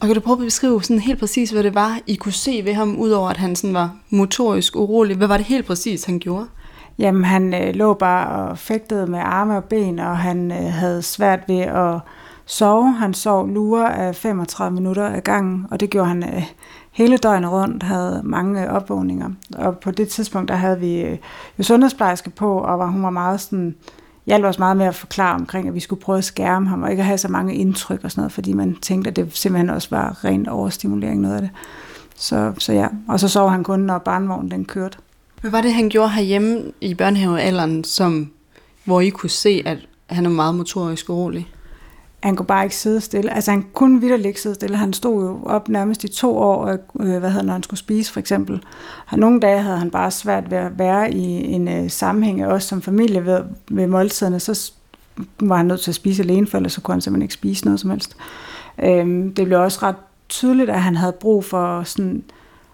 [0.00, 2.60] Og kan du prøve at beskrive sådan helt præcis, hvad det var, I kunne se
[2.64, 5.16] ved ham, udover at han sådan var motorisk urolig?
[5.16, 6.46] Hvad var det helt præcis, han gjorde?
[6.98, 11.02] Jamen, han øh, lå bare og fægtede med arme og ben, og han øh, havde
[11.02, 12.00] svært ved at
[12.46, 12.92] sove.
[12.92, 16.44] Han sov lure af 35 minutter ad gangen, og det gjorde han øh,
[16.92, 19.30] hele døgnet rundt, havde mange opvågninger.
[19.58, 21.18] Og på det tidspunkt, der havde vi øh,
[21.58, 23.74] jo sundhedsplejerske på, og var, hun var meget sådan
[24.26, 26.90] hjalp os meget med at forklare omkring, at vi skulle prøve at skærme ham, og
[26.90, 29.70] ikke at have så mange indtryk og sådan noget, fordi man tænkte, at det simpelthen
[29.70, 31.50] også var ren overstimulering, noget af det.
[32.16, 34.98] Så, så ja, og så sov han kun, når barnvognen den kørte.
[35.40, 38.30] Hvad var det, han gjorde herhjemme i børnehavealderen, som,
[38.84, 41.48] hvor I kunne se, at han er meget motorisk urolig?
[42.22, 43.34] Han kunne bare ikke sidde stille.
[43.34, 44.76] Altså han kunne vidderligt ikke sidde stille.
[44.76, 46.66] Han stod jo op nærmest i to år,
[47.00, 48.62] øh, hvad hedder, når han skulle spise for eksempel.
[49.10, 52.68] Og nogle dage havde han bare svært ved at være i en øh, sammenhæng, også
[52.68, 54.72] som familie ved, ved måltiderne, så
[55.40, 57.64] var han nødt til at spise alene, for ellers så kunne han simpelthen ikke spise
[57.64, 58.16] noget som helst.
[58.82, 59.96] Øh, det blev også ret
[60.28, 62.24] tydeligt, at han havde brug for sådan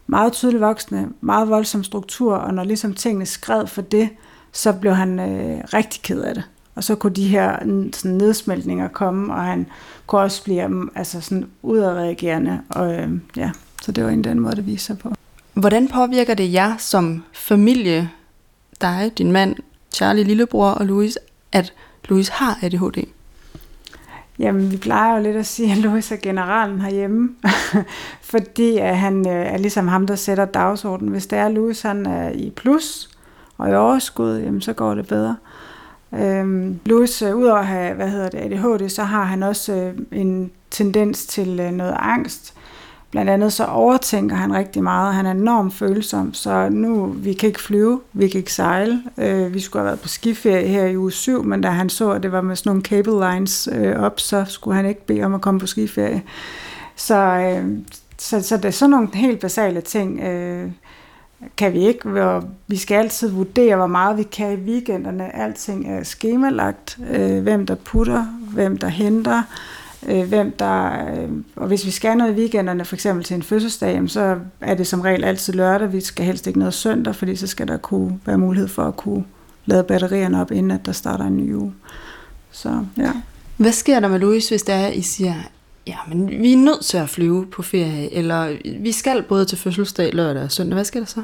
[0.07, 4.09] meget tydeligt voksne, meget voldsom struktur, og når ligesom tingene skred for det,
[4.53, 6.45] så blev han øh, rigtig ked af det.
[6.79, 7.59] Og så kunne de her
[7.93, 9.67] sådan, nedsmeltninger komme, og han
[10.07, 12.61] kunne også blive mm, altså, sådan udadreagerende.
[12.69, 13.51] Og, øh, ja,
[13.83, 15.12] så det var en den måde, det viser sig på.
[15.55, 18.11] Hvordan påvirker det jer som familie,
[18.81, 19.57] dig, din mand,
[19.95, 21.19] Charlie, lillebror og Louis,
[21.53, 21.73] at
[22.09, 23.07] Louis har ADHD?
[24.38, 27.35] Jamen, vi plejer jo lidt at sige, at Louis er generalen herhjemme,
[28.33, 31.12] fordi at han øh, er ligesom ham, der sætter dagsordenen.
[31.12, 33.11] Hvis det er, at Louis han er i plus
[33.57, 35.37] og i overskud, jamen, så går det bedre.
[36.14, 39.94] Øhm, Louis, øh, udover at have hvad hedder det, ADHD, så har han også øh,
[40.12, 42.55] en tendens til øh, noget angst.
[43.11, 45.14] Blandt andet så overtænker han rigtig meget.
[45.14, 49.03] Han er enormt følsom, så nu, vi kan ikke flyve, vi kan ikke sejle.
[49.18, 52.11] Øh, vi skulle have været på skiferie her i uge 7, men da han så,
[52.11, 55.23] at det var med sådan nogle cable lines øh, op, så skulle han ikke bede
[55.23, 56.23] om at komme på skiferie.
[56.97, 57.79] Så, øh,
[58.18, 60.71] så, så det er sådan nogle helt basale ting, øh,
[61.57, 62.40] kan vi ikke.
[62.66, 65.37] Vi skal altid vurdere, hvor meget vi kan i weekenderne.
[65.37, 66.98] Alting er skemalagt.
[67.11, 69.42] Øh, hvem der putter, hvem der henter,
[70.09, 71.07] øh, hvem der...
[71.09, 74.74] Øh, og hvis vi skal noget i weekenderne, for eksempel til en fødselsdag, så er
[74.74, 75.92] det som regel altid lørdag.
[75.92, 78.96] Vi skal helst ikke noget søndag, fordi så skal der kunne være mulighed for at
[78.96, 79.24] kunne
[79.66, 81.74] lade batterierne op, inden at der starter en ny uge.
[82.51, 83.12] Så, ja.
[83.57, 85.35] Hvad sker der med Louise, hvis det er, I siger,
[85.88, 89.59] ja, men vi er nødt til at flyve på ferie, eller vi skal både til
[89.59, 90.74] fødselsdag lørdag og søndag.
[90.74, 91.22] Hvad sker der så?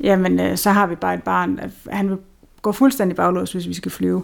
[0.00, 1.60] Jamen, øh, så har vi bare et barn.
[1.90, 2.18] Han vil
[2.62, 4.22] gå fuldstændig baglås, hvis vi skal flyve.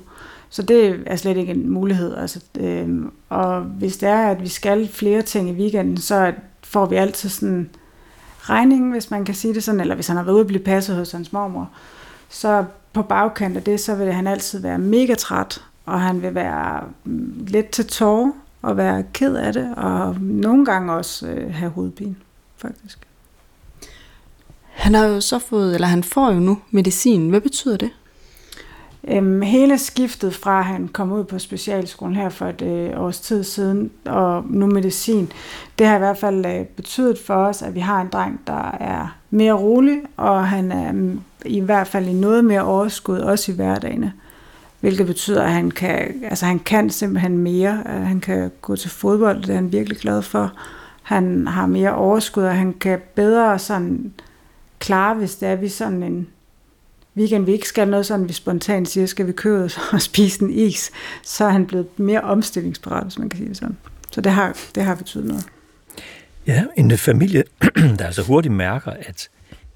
[0.50, 2.16] Så det er slet ikke en mulighed.
[2.16, 2.88] Altså, øh,
[3.28, 7.28] og hvis det er, at vi skal flere ting i weekenden, så får vi altid
[7.28, 7.70] sådan
[8.40, 10.62] regningen, hvis man kan sige det sådan, eller hvis han har været ude og blive
[10.62, 11.70] passet hos hans mormor,
[12.28, 16.34] så på bagkant af det, så vil han altid være mega træt, og han vil
[16.34, 18.32] være mm, lidt til tårer,
[18.64, 22.14] og være ked af det, og nogle gange også øh, have hovedpine,
[22.56, 22.98] faktisk.
[24.74, 27.30] Han har jo så fået, eller han får jo nu medicin.
[27.30, 27.90] Hvad betyder det?
[29.08, 33.20] Øhm, hele skiftet fra, at han kom ud på specialskolen her for et øh, års
[33.20, 35.32] tid siden, og nu medicin,
[35.78, 38.70] det har i hvert fald øh, betydet for os, at vi har en dreng, der
[38.70, 43.52] er mere rolig, og han er mm, i hvert fald i noget mere overskud, også
[43.52, 44.12] i hverdagene.
[44.84, 47.82] Hvilket betyder, at han kan, altså han kan simpelthen mere.
[47.86, 50.52] Øh, han kan gå til fodbold, det er han virkelig glad for.
[51.02, 54.12] Han har mere overskud, og han kan bedre sådan
[54.78, 56.28] klare, hvis det er, vi sådan en
[57.16, 60.50] weekend, vi ikke skal noget sådan, vi spontant siger, skal vi købe og spise en
[60.50, 60.90] is,
[61.22, 63.76] så er han blevet mere omstillingsparat, hvis man kan sige det sådan.
[64.10, 65.46] Så det har, det har betydet noget.
[66.46, 67.44] Ja, en familie,
[67.98, 69.28] der altså hurtigt mærker, at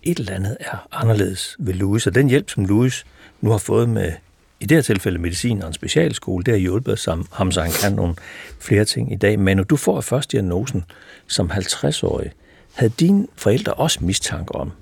[0.03, 3.07] et eller andet er anderledes ved Louis, og den hjælp, som Louis
[3.41, 4.13] nu har fået med,
[4.61, 7.93] i det her tilfælde medicin og en specialskole, det har hjulpet ham, så han kan
[7.93, 8.15] nogle
[8.59, 9.39] flere ting i dag.
[9.39, 10.85] Men når du får først diagnosen
[11.27, 12.33] som 50-årig,
[12.73, 14.73] havde dine forældre også mistanke om,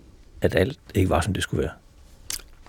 [0.41, 1.73] at alt ikke var, som det skulle være?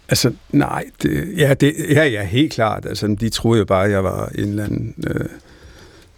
[0.09, 2.85] Altså, nej, det, ja, det, ja, ja, helt klart.
[2.85, 5.25] Altså, de troede jo bare, at jeg var en eller anden, øh,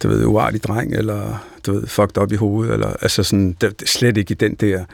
[0.02, 3.82] du ved, uartig dreng, eller du ved, fucked op i hovedet, eller altså sådan, det,
[3.88, 4.84] slet ikke i den der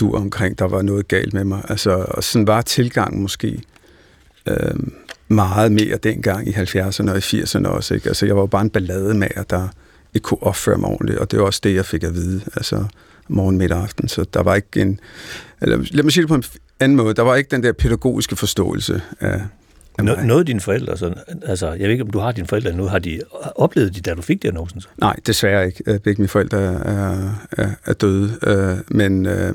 [0.00, 1.62] du omkring, der var noget galt med mig.
[1.68, 3.62] Altså, og sådan var tilgangen måske
[4.46, 4.74] øh,
[5.28, 8.08] meget mere dengang i 70'erne og i 80'erne også, ikke?
[8.08, 9.68] Altså, jeg var jo bare en ballademager, der
[10.14, 12.84] ikke kunne opføre mig ordentligt, og det var også det, jeg fik at vide, altså
[13.28, 15.00] morgen, midt aften, så der var ikke en,
[15.62, 16.44] eller lad mig sige det på en
[16.80, 17.14] anden måde.
[17.14, 19.40] Der var ikke den der pædagogiske forståelse af,
[19.98, 22.72] Nå, Noget af dine forældre, så, altså, jeg ved ikke, om du har dine forældre
[22.72, 23.20] nu, har de
[23.54, 24.80] oplevet de, da du fik diagnosen?
[24.80, 24.88] Så?
[24.96, 25.84] Nej, desværre ikke.
[25.84, 29.54] Begge mine forældre er, er, er døde, øh, men, øh,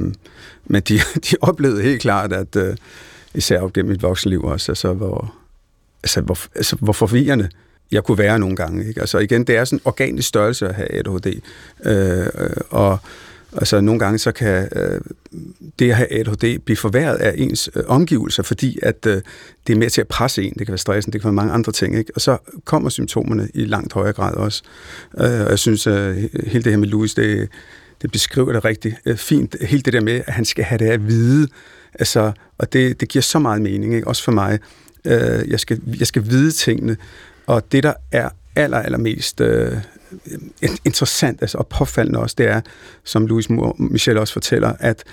[0.65, 0.93] men de,
[1.29, 2.75] de oplevede helt klart, at øh,
[3.33, 5.33] især op gennem mit voksenliv også, altså, hvor,
[6.03, 7.49] altså, hvor, altså, hvor forvirrende
[7.91, 8.87] jeg kunne være nogle gange.
[8.87, 9.01] Ikke?
[9.01, 11.41] Altså igen, det er sådan en organisk størrelse at have ADHD,
[11.85, 12.27] øh,
[12.69, 12.99] og
[13.53, 15.01] Altså nogle gange så kan øh,
[15.79, 19.21] det at have ADHD blive forværret af ens øh, omgivelser, fordi at øh,
[19.67, 20.53] det er med til at presse en.
[20.53, 21.97] Det kan være stressen, det kan være mange andre ting.
[21.97, 22.11] Ikke?
[22.15, 24.63] Og så kommer symptomerne i langt højere grad også.
[25.17, 27.49] Øh, og jeg synes, at øh, hele det her med Louis, det,
[28.01, 29.55] det beskriver det rigtig øh, fint.
[29.61, 31.47] Helt det der med, at han skal have det at vide.
[31.93, 34.07] Altså, og det, det giver så meget mening, ikke?
[34.07, 34.59] også for mig.
[35.05, 36.97] Øh, jeg, skal, jeg skal vide tingene.
[37.47, 39.77] Og det, der er aller, allermest øh,
[40.85, 42.61] interessant altså, og påfaldende også, det er,
[43.03, 45.03] som Louis Michel også fortæller, at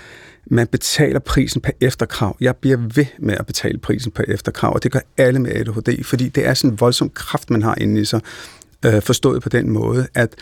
[0.45, 2.37] man betaler prisen på efterkrav.
[2.39, 6.03] Jeg bliver ved med at betale prisen på efterkrav, og det gør alle med ADHD,
[6.03, 8.21] fordi det er sådan en voldsom kraft, man har inde i sig,
[8.85, 10.35] øh, forstået på den måde, at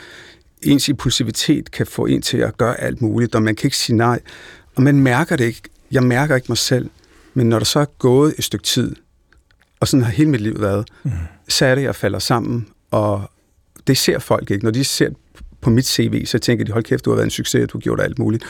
[0.62, 3.98] ens impulsivitet kan få en til at gøre alt muligt, og man kan ikke sige
[3.98, 4.20] nej.
[4.76, 5.62] Og man mærker det ikke.
[5.92, 6.90] Jeg mærker ikke mig selv.
[7.34, 8.96] Men når der så er gået et stykke tid,
[9.80, 11.12] og sådan har hele mit liv været, mm.
[11.48, 13.32] så er det, jeg falder sammen, og
[13.88, 14.64] det ser folk ikke.
[14.64, 15.10] Når de ser
[15.62, 17.82] på mit CV, så tænker de, hold kæft, du har været en succes, du har
[17.82, 18.44] gjort alt muligt.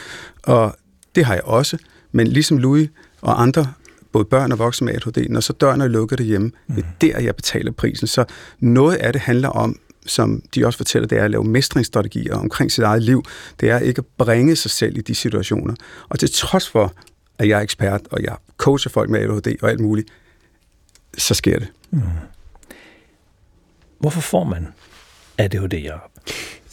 [0.43, 0.75] Og
[1.15, 1.77] det har jeg også.
[2.11, 2.89] Men ligesom Louis
[3.21, 3.73] og andre,
[4.11, 6.75] både børn og voksne med ADHD, når så døren er lukket derhjemme, mm.
[6.75, 8.07] det er der, jeg betaler prisen.
[8.07, 8.25] Så
[8.59, 12.71] noget af det handler om, som de også fortæller, det er at lave mestringsstrategier omkring
[12.71, 13.23] sit eget liv.
[13.59, 15.73] Det er ikke at bringe sig selv i de situationer.
[16.09, 16.93] Og til trods for,
[17.39, 20.09] at jeg er ekspert, og jeg coacher folk med ADHD og alt muligt,
[21.17, 21.67] så sker det.
[21.91, 22.01] Mm.
[23.99, 24.67] Hvorfor får man
[25.37, 26.11] ADHD, Jacob?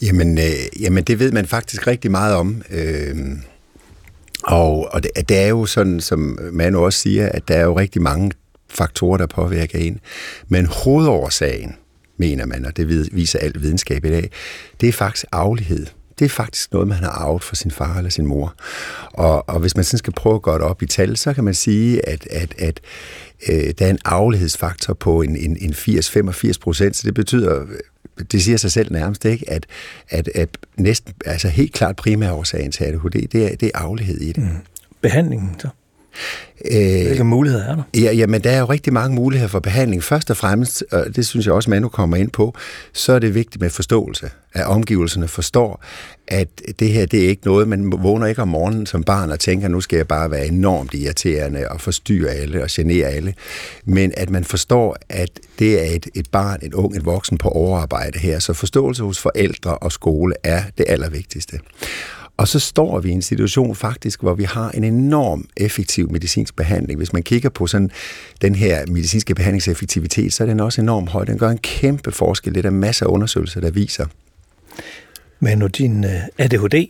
[0.01, 2.61] Jamen, øh, jamen, det ved man faktisk rigtig meget om.
[2.69, 3.15] Øh,
[4.43, 7.77] og og det, det er jo sådan, som man også siger, at der er jo
[7.77, 8.31] rigtig mange
[8.69, 9.99] faktorer, der påvirker en.
[10.47, 11.75] Men hovedårsagen,
[12.17, 14.29] mener man, og det viser al videnskab i dag,
[14.81, 15.85] det er faktisk aflighed
[16.19, 18.53] det er faktisk noget, man har arvet fra sin far eller sin mor.
[19.13, 21.43] Og, og hvis man sådan skal prøve at gøre det op i tal, så kan
[21.43, 22.79] man sige, at, at, at
[23.49, 27.65] øh, der er en arvelighedsfaktor på en, en, en 80-85 procent, så det betyder,
[28.31, 29.65] det siger sig selv nærmest ikke, at,
[30.09, 34.31] at, at næsten, altså helt klart primærårsagen til ADHD, det er, det er arvelighed i
[34.31, 34.43] det.
[34.43, 34.49] Mm.
[35.01, 35.67] Behandlingen så?
[36.71, 37.83] Øh, Hvilke muligheder er der?
[38.01, 40.03] Ja, jamen, der er jo rigtig mange muligheder for behandling.
[40.03, 42.55] Først og fremmest, og det synes jeg også, Manu kommer ind på,
[42.93, 44.29] så er det vigtigt med forståelse.
[44.53, 45.83] At omgivelserne forstår,
[46.27, 46.47] at
[46.79, 49.67] det her, det er ikke noget, man vågner ikke om morgenen som barn og tænker,
[49.67, 53.33] nu skal jeg bare være enormt irriterende og forstyrre alle og genere alle.
[53.85, 57.49] Men at man forstår, at det er et, et barn, et ung, et voksen på
[57.49, 58.39] overarbejde her.
[58.39, 61.59] Så forståelse hos forældre og skole er det allervigtigste.
[62.37, 66.55] Og så står vi i en situation faktisk, hvor vi har en enorm effektiv medicinsk
[66.55, 66.97] behandling.
[66.97, 67.91] Hvis man kigger på sådan
[68.41, 71.25] den her medicinske behandlingseffektivitet, så er den også enormt høj.
[71.25, 72.53] Den gør en kæmpe forskel.
[72.53, 74.05] Det er der masser af undersøgelser, der viser.
[75.39, 76.87] Men nu din øh, ADHD,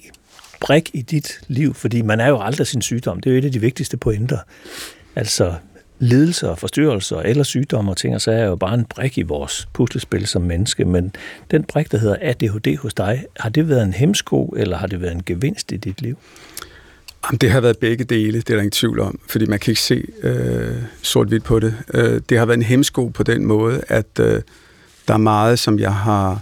[0.62, 3.19] brik i dit liv, fordi man er jo aldrig sin sygdom.
[3.19, 4.38] Det er jo et af de vigtigste pointer.
[5.15, 5.53] Altså,
[5.99, 9.21] lidelser og forstyrrelser eller sygdomme og ting, og så er jo bare en brik i
[9.21, 11.15] vores puslespil som menneske, men
[11.51, 15.01] den brik, der hedder ADHD hos dig, har det været en hemsko, eller har det
[15.01, 16.17] været en gevinst i dit liv?
[17.25, 19.71] Jamen, det har været begge dele, det er der ingen tvivl om, fordi man kan
[19.71, 21.75] ikke se øh, sort-hvidt på det.
[21.93, 24.41] Øh, det har været en hemsko på den måde, at øh,
[25.08, 26.41] der er meget, som jeg har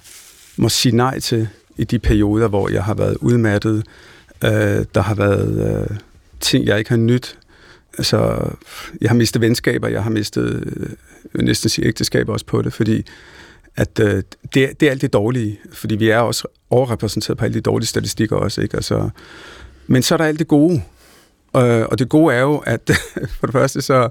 [0.57, 3.83] må sige nej til i de perioder, hvor jeg har været udmattet.
[4.43, 5.97] Øh, der har været øh,
[6.39, 7.37] ting, jeg ikke har nyt.
[7.97, 8.49] Altså,
[9.01, 10.73] jeg har mistet venskaber, jeg har mistet
[11.33, 13.05] øh, næsten sige ægteskaber også på det, fordi
[13.75, 17.55] at øh, det, det er alt det dårlige, fordi vi er også overrepræsenteret på alle
[17.55, 18.75] de dårlige statistikker også, ikke?
[18.75, 19.09] Altså,
[19.87, 20.83] men så er der alt det gode,
[21.55, 22.91] øh, og det gode er jo, at
[23.39, 24.09] for det første så,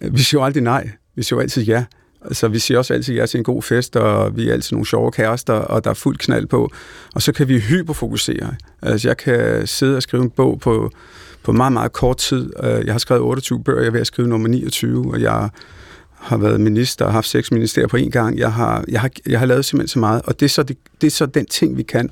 [0.00, 1.84] øh, vi siger jo aldrig nej, vi siger jo altid ja.
[2.24, 4.86] Altså, vi siger også altid ja til en god fest, og vi er altid nogle
[4.86, 6.70] sjove kærester, og der er fuld knald på.
[7.14, 8.54] Og så kan vi hyperfokusere.
[8.82, 10.90] Altså, jeg kan sidde og skrive en bog på,
[11.42, 12.52] på meget, meget kort tid.
[12.62, 15.48] Øh, jeg har skrevet 28 bøger, jeg er ved at skrive nummer 29, og jeg
[16.20, 18.38] har været minister og haft seks ministerier på en gang.
[18.38, 20.76] Jeg har, jeg har, jeg har lavet simpelthen så meget, og det er så, det,
[21.00, 22.10] det er så den ting, vi kan.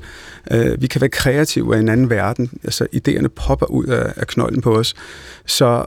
[0.55, 2.51] Uh, vi kan være kreative af en anden verden.
[2.65, 4.95] Altså, idéerne popper ud af, af knolden på os.
[5.47, 5.85] Så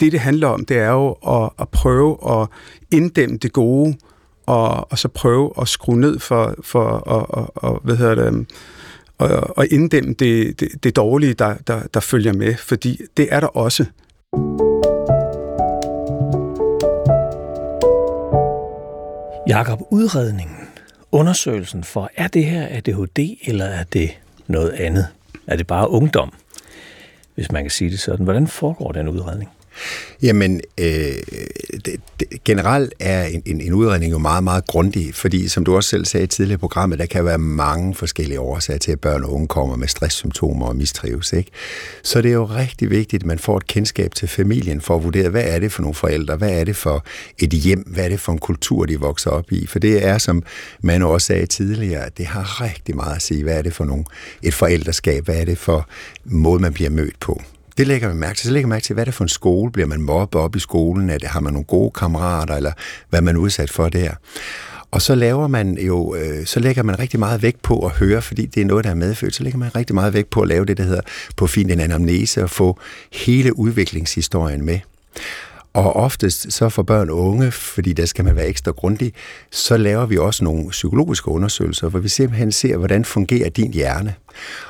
[0.00, 2.48] det, det handler om, det er jo at, at prøve at
[2.90, 3.96] inddæmme det gode,
[4.46, 8.46] og, og så prøve at skrue ned for, for og, og, og, hvad hedder det,
[9.18, 13.40] og, og inddæmme det, det, det dårlige, der, der, der følger med, fordi det er
[13.40, 13.84] der også.
[19.48, 20.56] Jakob, udredningen,
[21.12, 24.10] undersøgelsen for, er det her ADHD, eller er det
[24.46, 25.06] noget andet?
[25.46, 26.32] Er det bare ungdom,
[27.34, 28.24] hvis man kan sige det sådan?
[28.24, 29.50] Hvordan foregår den udredning?
[30.22, 30.86] Jamen, øh,
[31.84, 35.76] det, det, generelt er en, en, en udredning jo meget, meget grundig, fordi som du
[35.76, 39.24] også selv sagde tidligere i programmet, der kan være mange forskellige årsager til, at børn
[39.24, 41.32] og unge kommer med stresssymptomer og mistrives.
[41.32, 41.50] Ikke?
[42.02, 45.04] Så det er jo rigtig vigtigt, at man får et kendskab til familien for at
[45.04, 47.04] vurdere, hvad er det for nogle forældre, hvad er det for
[47.38, 49.66] et hjem, hvad er det for en kultur, de vokser op i.
[49.66, 50.42] For det er, som
[50.82, 54.04] man også sagde tidligere, det har rigtig meget at sige, hvad er det for nogle,
[54.42, 55.88] et forældreskab, hvad er det for
[56.24, 57.42] måde, man bliver mødt på.
[57.78, 58.46] Det lægger man mærke til.
[58.46, 59.72] Så lægger man mærke til, hvad er det for en skole?
[59.72, 61.10] Bliver man mobbet op i skolen?
[61.10, 62.54] Er det, har man nogle gode kammerater?
[62.54, 62.72] Eller
[63.08, 64.10] hvad er man udsat for der?
[64.90, 68.22] Og så laver man jo, øh, så lægger man rigtig meget vægt på at høre,
[68.22, 70.48] fordi det er noget, der er medfødt, så lægger man rigtig meget vægt på at
[70.48, 71.00] lave det, der hedder
[71.36, 72.78] på fint en anamnese og få
[73.12, 74.78] hele udviklingshistorien med.
[75.72, 79.12] Og oftest så for børn og unge, fordi der skal man være ekstra grundig,
[79.50, 84.14] så laver vi også nogle psykologiske undersøgelser, hvor vi simpelthen ser, hvordan fungerer din hjerne.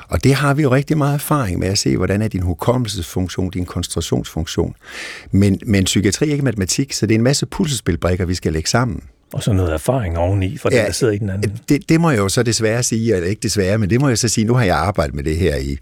[0.09, 3.49] Og det har vi jo rigtig meget erfaring med at se, hvordan er din hukommelsesfunktion,
[3.49, 4.75] din koncentrationsfunktion.
[5.31, 8.69] Men, men psykiatri er ikke matematik, så det er en masse puslespilbrikker, vi skal lægge
[8.69, 9.03] sammen.
[9.33, 11.59] Og så noget erfaring oveni for ja, den, der sidder i den anden.
[11.69, 14.17] Det, det må jeg jo så desværre sige, eller ikke desværre, men det må jeg
[14.17, 15.77] så sige, nu har jeg arbejdet med det her i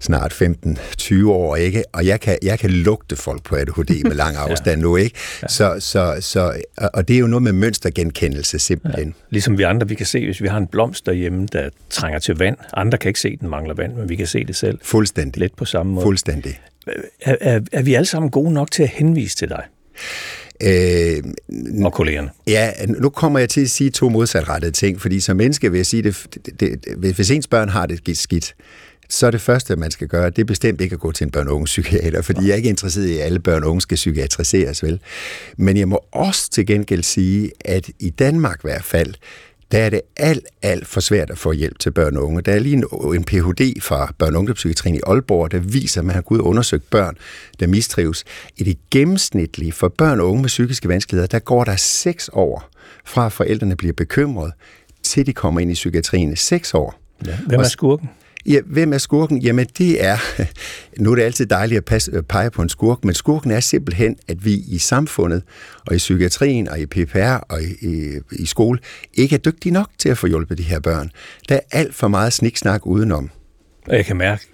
[0.00, 1.84] snart 15-20 år, ikke?
[1.92, 4.82] og jeg kan, jeg kan lugte folk på ADHD med lang afstand ja.
[4.82, 4.96] nu.
[4.96, 5.16] Ikke?
[5.42, 5.48] Ja.
[5.48, 6.62] Så, så, så,
[6.94, 9.06] og det er jo noget med mønstergenkendelse simpelthen.
[9.06, 9.24] Ja.
[9.30, 12.38] Ligesom vi andre, vi kan se, hvis vi har en blomst derhjemme, der trænger til
[12.38, 12.56] vand.
[12.74, 14.78] Andre kan ikke se, at den mangler vand, men vi kan se det selv.
[14.82, 15.40] Fuldstændig.
[15.40, 16.04] Lidt på samme måde.
[16.04, 16.60] Fuldstændig.
[17.22, 19.62] Er, er, er vi alle sammen gode nok til at henvise til dig?
[20.62, 21.22] Øh,
[21.84, 22.30] og kollegerne.
[22.46, 25.86] Ja, nu kommer jeg til at sige to modsatrettede ting, fordi som menneske vil jeg
[25.86, 26.26] sige, det,
[26.60, 28.54] det, det, hvis ens børn har det skidt,
[29.10, 31.30] så er det første, man skal gøre, det er bestemt ikke at gå til en
[31.30, 33.94] børn- og psykiater, fordi jeg er ikke interesseret i, at alle børn og unge skal
[33.94, 35.00] psykiatriseres, vel?
[35.56, 39.14] Men jeg må også til gengæld sige, at i Danmark i hvert fald,
[39.72, 42.42] der er det alt, alt for svært at få hjælp til børn og unge.
[42.42, 42.84] Der er lige en,
[43.14, 43.82] en Ph.D.
[43.82, 47.16] fra børn- og i Aalborg, der viser, at man har gået og undersøgt børn,
[47.60, 48.24] der mistrives.
[48.56, 52.70] I det gennemsnitlige for børn og unge med psykiske vanskeligheder, der går der seks år
[53.04, 54.52] fra forældrene bliver bekymret,
[55.02, 56.36] til de kommer ind i psykiatrien.
[56.36, 57.00] Seks år.
[57.26, 57.38] Ja.
[57.46, 58.08] Hvem er skurken?
[58.46, 59.42] Ja, hvem er skurken?
[59.42, 60.16] Jamen det er,
[61.02, 64.16] nu er det altid dejligt at passe, pege på en skurk, men skurken er simpelthen,
[64.28, 65.42] at vi i samfundet,
[65.86, 68.78] og i psykiatrien, og i PPR, og i, i, i skole,
[69.14, 71.10] ikke er dygtige nok til at få hjulpet de her børn.
[71.48, 73.30] Der er alt for meget sniksnak udenom.
[73.88, 74.46] Og jeg kan mærke,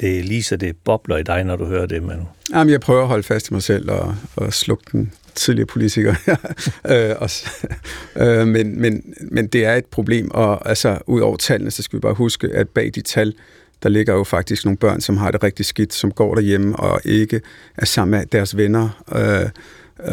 [0.00, 2.24] det er lige så det bobler i dig, når du hører det, Manu.
[2.54, 6.14] Jamen, jeg prøver at holde fast i mig selv og, og slukke den tidligere politiker.
[6.92, 7.30] øh, og,
[8.22, 11.96] øh, men, men, men det er et problem, og altså, ud over tallene, så skal
[11.96, 13.34] vi bare huske, at bag de tal,
[13.82, 17.00] der ligger jo faktisk nogle børn, som har det rigtig skidt, som går derhjemme og
[17.04, 17.40] ikke
[17.76, 19.02] er sammen med deres venner.
[19.14, 19.50] Øh,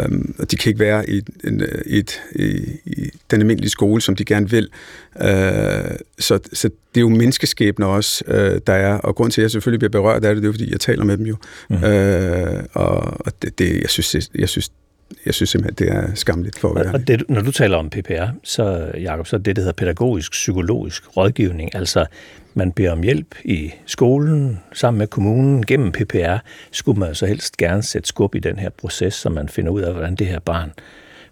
[0.05, 2.45] Um, og de kan ikke være i, en, i, et, i,
[2.85, 4.69] i den almindelige skole, som de gerne vil.
[5.15, 8.33] Uh, så, så det er jo menneskeskæbner også, uh,
[8.67, 8.97] der er.
[8.97, 11.03] Og grund til, at jeg selvfølgelig bliver berørt af det, det er fordi, jeg taler
[11.03, 11.35] med dem jo.
[11.69, 11.75] Mm.
[11.75, 14.71] Uh, og og det, det, jeg, synes, jeg, synes,
[15.25, 17.89] jeg synes simpelthen, det er skamligt for at være Og det, når du taler om
[17.89, 21.75] PPR, så, Jacob, så er det, der hedder pædagogisk psykologisk rådgivning.
[21.75, 22.05] Altså,
[22.53, 26.37] man beder om hjælp i skolen sammen med kommunen gennem PPR,
[26.71, 29.81] skulle man så helst gerne sætte skub i den her proces, så man finder ud
[29.81, 30.71] af, hvordan det her barn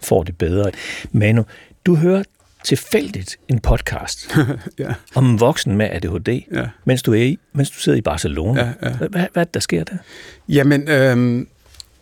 [0.03, 0.71] får det bedre.
[1.11, 1.43] Manu,
[1.85, 2.23] du hører
[2.63, 4.37] tilfældigt en podcast
[4.79, 4.93] ja.
[5.15, 6.67] om en voksen med ADHD, ja.
[6.85, 8.73] mens, du er i, mens du sidder i Barcelona.
[8.81, 8.97] Ja, ja.
[8.97, 9.97] Hvad, hvad, hvad der sker der?
[10.49, 11.45] Jamen, øh,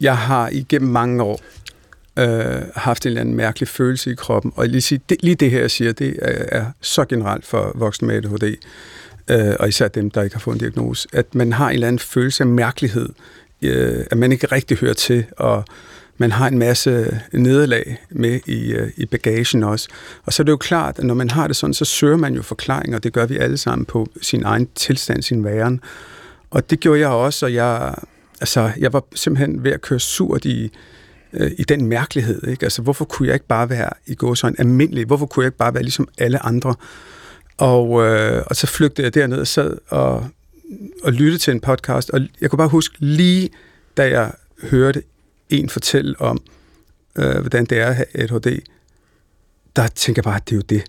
[0.02, 1.40] jeg har igennem mange år
[2.20, 4.54] øh, haft en eller anden mærkelig følelse i kroppen.
[4.56, 7.72] Og lige, sige, det, lige det her, jeg siger, det er, er så generelt for
[7.76, 8.56] voksne med ADHD,
[9.30, 11.88] øh, og især dem, der ikke har fået en diagnose, at man har en eller
[11.88, 13.10] anden følelse af mærkelighed,
[13.62, 15.66] øh, at man ikke rigtig hører til, og
[16.18, 19.88] man har en masse nederlag med i, øh, i bagagen også.
[20.26, 22.34] Og så er det jo klart, at når man har det sådan, så søger man
[22.34, 25.82] jo forklaringer, og det gør vi alle sammen på sin egen tilstand, sin væren.
[26.52, 27.96] Og det gjorde jeg også, og jeg,
[28.42, 30.72] altså, jeg var simpelthen ved at køre surt i,
[31.36, 32.48] øh, i den mærkelighed.
[32.48, 32.64] Ikke?
[32.64, 35.06] Altså, hvorfor kunne jeg ikke bare være i gåsøjne almindelig?
[35.06, 36.76] Hvorfor kunne jeg ikke bare være ligesom alle andre?
[37.58, 40.28] Og, øh, og så flygtede jeg derned og sad og,
[41.04, 43.50] og lyttede til en podcast, og jeg kunne bare huske lige,
[43.98, 44.32] da jeg
[44.62, 45.04] hørte
[45.50, 46.42] en fortælle om,
[47.16, 48.62] øh, hvordan det er at have ADHD,
[49.76, 50.84] der tænker jeg bare, at det er jo det.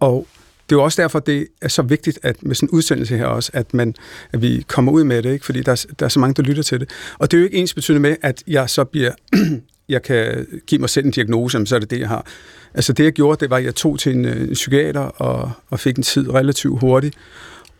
[0.00, 0.26] Og
[0.70, 3.26] det er jo også derfor, det er så vigtigt at med sådan en udsendelse her
[3.26, 3.94] også, at, man,
[4.32, 5.44] at vi kommer ud med det, ikke?
[5.44, 6.90] fordi der er, der er så mange, der lytter til det.
[7.18, 9.12] Og det er jo ikke ens betydende med, at jeg så bliver,
[9.88, 12.26] jeg kan give mig selv en diagnose, så er det det, jeg har.
[12.74, 15.50] Altså det, jeg gjorde, det var, at jeg tog til en, øh, en psykiater og,
[15.70, 17.16] og fik en tid relativt hurtigt.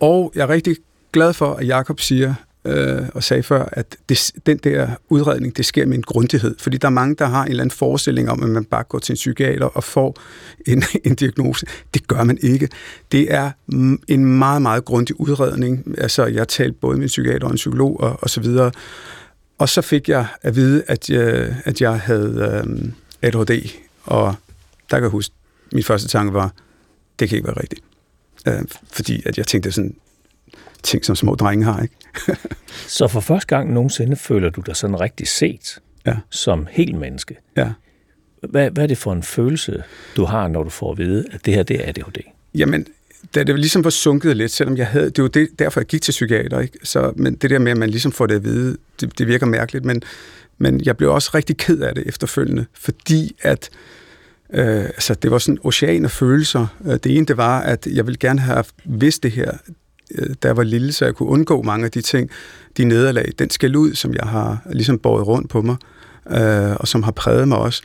[0.00, 0.76] Og jeg er rigtig
[1.12, 2.34] glad for, at Jakob siger,
[2.64, 6.54] øh, og sagde før, at det, den der udredning, det sker med en grundighed.
[6.58, 8.98] Fordi der er mange, der har en eller anden forestilling om, at man bare går
[8.98, 10.16] til en psykiater og får
[10.66, 11.66] en, en diagnose.
[11.94, 12.68] Det gør man ikke.
[13.12, 13.50] Det er
[14.08, 15.94] en meget, meget grundig udredning.
[15.98, 18.70] Altså, jeg talt både med en psykiater og en psykolog og, og så videre.
[19.62, 22.92] Og så fik jeg at vide, at jeg, at jeg havde øh,
[23.22, 23.70] ADHD,
[24.04, 24.34] og
[24.90, 25.34] der kan jeg huske,
[25.72, 26.54] min første tanke var,
[27.18, 27.82] det kan ikke være rigtigt.
[28.48, 29.94] Øh, fordi at jeg tænkte sådan,
[30.82, 31.94] ting, som små drenge har, ikke?
[32.98, 36.16] så for første gang nogensinde føler du dig sådan rigtig set ja.
[36.30, 37.36] som helt menneske.
[37.56, 37.72] Ja.
[38.40, 39.82] Hvad, hvad er det for en følelse,
[40.16, 42.18] du har, når du får at vide, at det her det er ADHD?
[42.54, 42.86] Jamen,
[43.34, 46.02] da det ligesom var sunket lidt, selvom jeg havde, det var det, derfor, jeg gik
[46.02, 46.78] til psykiater, ikke?
[46.82, 49.46] Så, men det der med, at man ligesom får det at vide, det, det virker
[49.46, 50.02] mærkeligt, men,
[50.58, 53.70] men jeg blev også rigtig ked af det efterfølgende, fordi at
[54.54, 56.66] øh, altså, det var sådan en ocean af følelser.
[56.86, 59.52] Øh, det ene, det var, at jeg ville gerne have vidst det her,
[60.14, 62.30] øh, da jeg var lille, så jeg kunne undgå mange af de ting,
[62.76, 65.76] de nederlag, den skal ud, som jeg har ligesom båret rundt på mig,
[66.30, 67.82] øh, og som har præget mig også.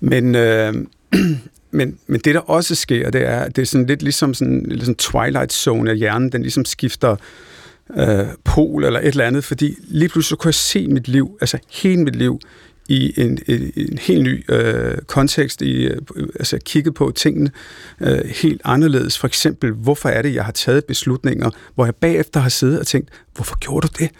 [0.00, 0.74] Men, øh,
[1.70, 4.66] men, men det, der også sker, det er, at det er sådan lidt ligesom sådan,
[4.68, 7.16] lidt sådan twilight zone af hjernen, den ligesom skifter
[7.96, 11.38] øh, pol eller et eller andet, fordi lige pludselig så kunne jeg se mit liv,
[11.40, 12.40] altså hele mit liv,
[12.88, 17.50] i en, en, en helt ny øh, kontekst, i, øh, øh altså kigget på tingene
[18.00, 19.18] øh, helt anderledes.
[19.18, 22.86] For eksempel, hvorfor er det, jeg har taget beslutninger, hvor jeg bagefter har siddet og
[22.86, 24.10] tænkt, hvorfor gjorde du det?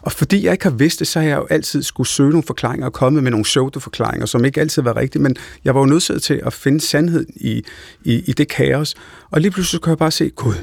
[0.00, 2.42] Og fordi jeg ikke har vidst det, så har jeg jo altid skulle søge nogle
[2.42, 5.86] forklaringer og komme med nogle pseudo-forklaringer, som ikke altid var rigtige, men jeg var jo
[5.86, 7.64] nødt til at finde sandheden i,
[8.04, 8.94] i, i det kaos.
[9.30, 10.54] Og lige pludselig så kunne jeg bare se, gud,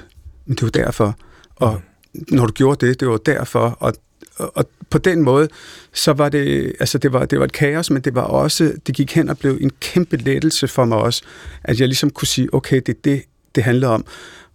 [0.45, 1.15] men det var derfor.
[1.55, 1.81] Og
[2.13, 3.93] når du gjorde det, det var derfor, og
[4.39, 5.47] og på den måde,
[5.93, 8.95] så var det, altså det var, det var et kaos, men det var også, det
[8.95, 11.21] gik hen og blev en kæmpe lettelse for mig også,
[11.63, 13.23] at jeg ligesom kunne sige, okay, det er det,
[13.55, 14.05] det handler om.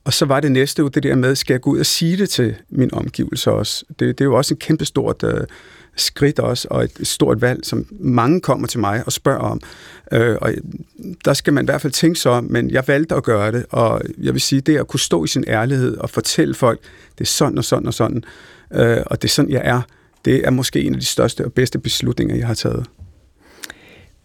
[0.04, 2.16] Og så var det næste jo det der med, skal jeg gå ud og sige
[2.16, 3.84] det til min omgivelser også?
[3.88, 5.40] Det, det er jo også en kæmpe stort øh,
[5.96, 9.60] skridt også, og et stort valg, som mange kommer til mig og spørger om.
[10.12, 10.52] Øh, og
[11.24, 13.66] der skal man i hvert fald tænke sig om, men jeg valgte at gøre det,
[13.70, 16.80] og jeg vil sige, det at kunne stå i sin ærlighed og fortælle folk,
[17.18, 18.24] det er sådan og sådan og sådan,
[18.74, 19.82] øh, og det er sådan, jeg er.
[20.24, 22.86] Det er måske en af de største og bedste beslutninger, jeg har taget.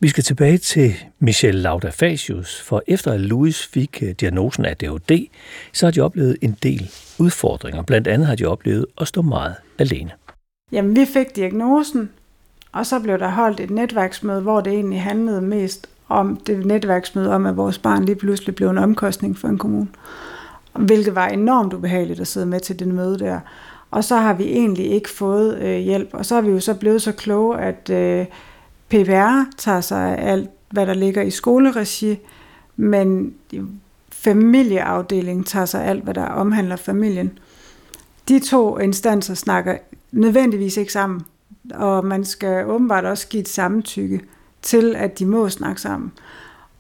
[0.02, 5.28] Vi skal tilbage til Michelle Laudafasius, for efter at Louis fik øh, diagnosen af DOD,
[5.74, 6.90] så har de oplevet en del
[7.20, 7.82] udfordringer.
[7.82, 10.12] Blandt andet har de oplevet at stå meget alene.
[10.72, 12.10] Jamen, vi fik diagnosen,
[12.72, 17.34] og så blev der holdt et netværksmøde, hvor det egentlig handlede mest om det netværksmøde
[17.34, 19.88] om, at vores barn lige pludselig blev en omkostning for en kommune.
[20.76, 23.40] Hvilket var enormt ubehageligt at sidde med til det møde der.
[23.92, 26.74] Og så har vi egentlig ikke fået øh, hjælp, og så er vi jo så
[26.74, 28.26] blevet så kloge, at øh,
[28.90, 32.20] PPR tager sig af alt, hvad der ligger i skoleregi,
[32.76, 33.34] men
[34.12, 37.40] familieafdelingen tager sig af alt, hvad der omhandler familien.
[38.28, 39.78] De to instanser snakker
[40.12, 41.22] nødvendigvis ikke sammen,
[41.74, 44.22] og man skal åbenbart også give et samtykke
[44.62, 46.12] til, at de må snakke sammen.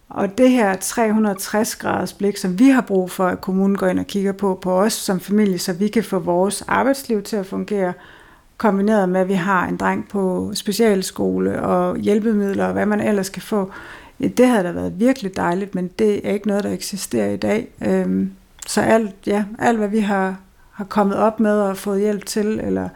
[0.10, 4.00] Og det her 360 graders blik, som vi har brug for, at kommunen går ind
[4.00, 7.46] og kigger på, på os som familie, så vi kan få vores arbejdsliv til at
[7.46, 7.94] fungere,
[8.60, 13.30] kombineret med, at vi har en dreng på specialskole og hjælpemidler og hvad man ellers
[13.30, 13.72] kan få.
[14.20, 17.68] Det havde da været virkelig dejligt, men det er ikke noget, der eksisterer i dag.
[17.82, 18.32] Øhm,
[18.68, 20.38] så alt, ja, alt hvad vi har,
[20.72, 22.90] har kommet op med og fået hjælp til, eller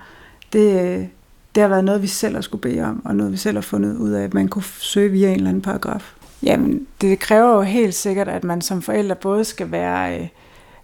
[0.53, 1.09] det,
[1.55, 3.61] det har været noget, vi selv har skulle bede om, og noget, vi selv har
[3.61, 6.14] fundet ud af, at man kunne søge via en eller anden paragraf.
[6.43, 10.28] Jamen, det kræver jo helt sikkert, at man som forælder både skal være øh,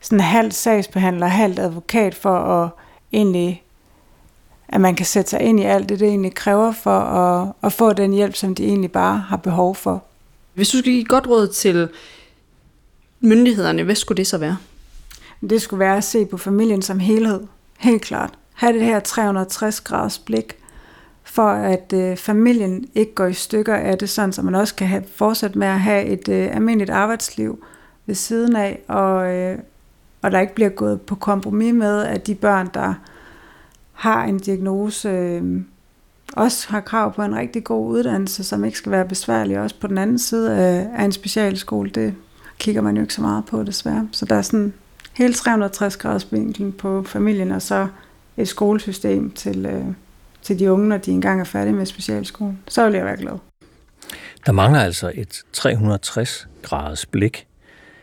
[0.01, 2.69] sådan halvt sagsbehandler, halvt advokat for at
[3.11, 3.63] egentlig
[4.69, 7.73] at man kan sætte sig ind i alt det, det egentlig kræver for at, at
[7.73, 10.03] få den hjælp, som de egentlig bare har behov for.
[10.53, 11.89] Hvis du skal give godt råd til
[13.19, 14.57] myndighederne, hvad skulle det så være?
[15.49, 17.41] Det skulle være at se på familien som helhed,
[17.77, 18.33] helt klart.
[18.53, 20.55] Ha' det her 360 graders blik,
[21.23, 24.87] for at øh, familien ikke går i stykker af det, sådan så man også kan
[24.87, 27.63] have, fortsætte med at have et øh, almindeligt arbejdsliv
[28.05, 29.59] ved siden af, og, øh,
[30.21, 32.93] og der ikke bliver gået på kompromis med, at de børn, der
[33.99, 35.61] har en diagnose, øh,
[36.33, 39.87] også har krav på en rigtig god uddannelse, som ikke skal være besværlig også på
[39.87, 41.89] den anden side af, af en specialskole.
[41.89, 42.15] Det
[42.57, 44.09] kigger man jo ikke så meget på, desværre.
[44.11, 44.73] Så der er sådan
[45.13, 47.87] hele 360 graders vinkling på familien, og så
[48.37, 49.85] et skolesystem til, øh,
[50.41, 52.59] til de unge, når de engang er færdige med specialskolen.
[52.67, 53.33] Så vil jeg være glad.
[54.45, 57.47] Der mangler altså et 360 graders blik,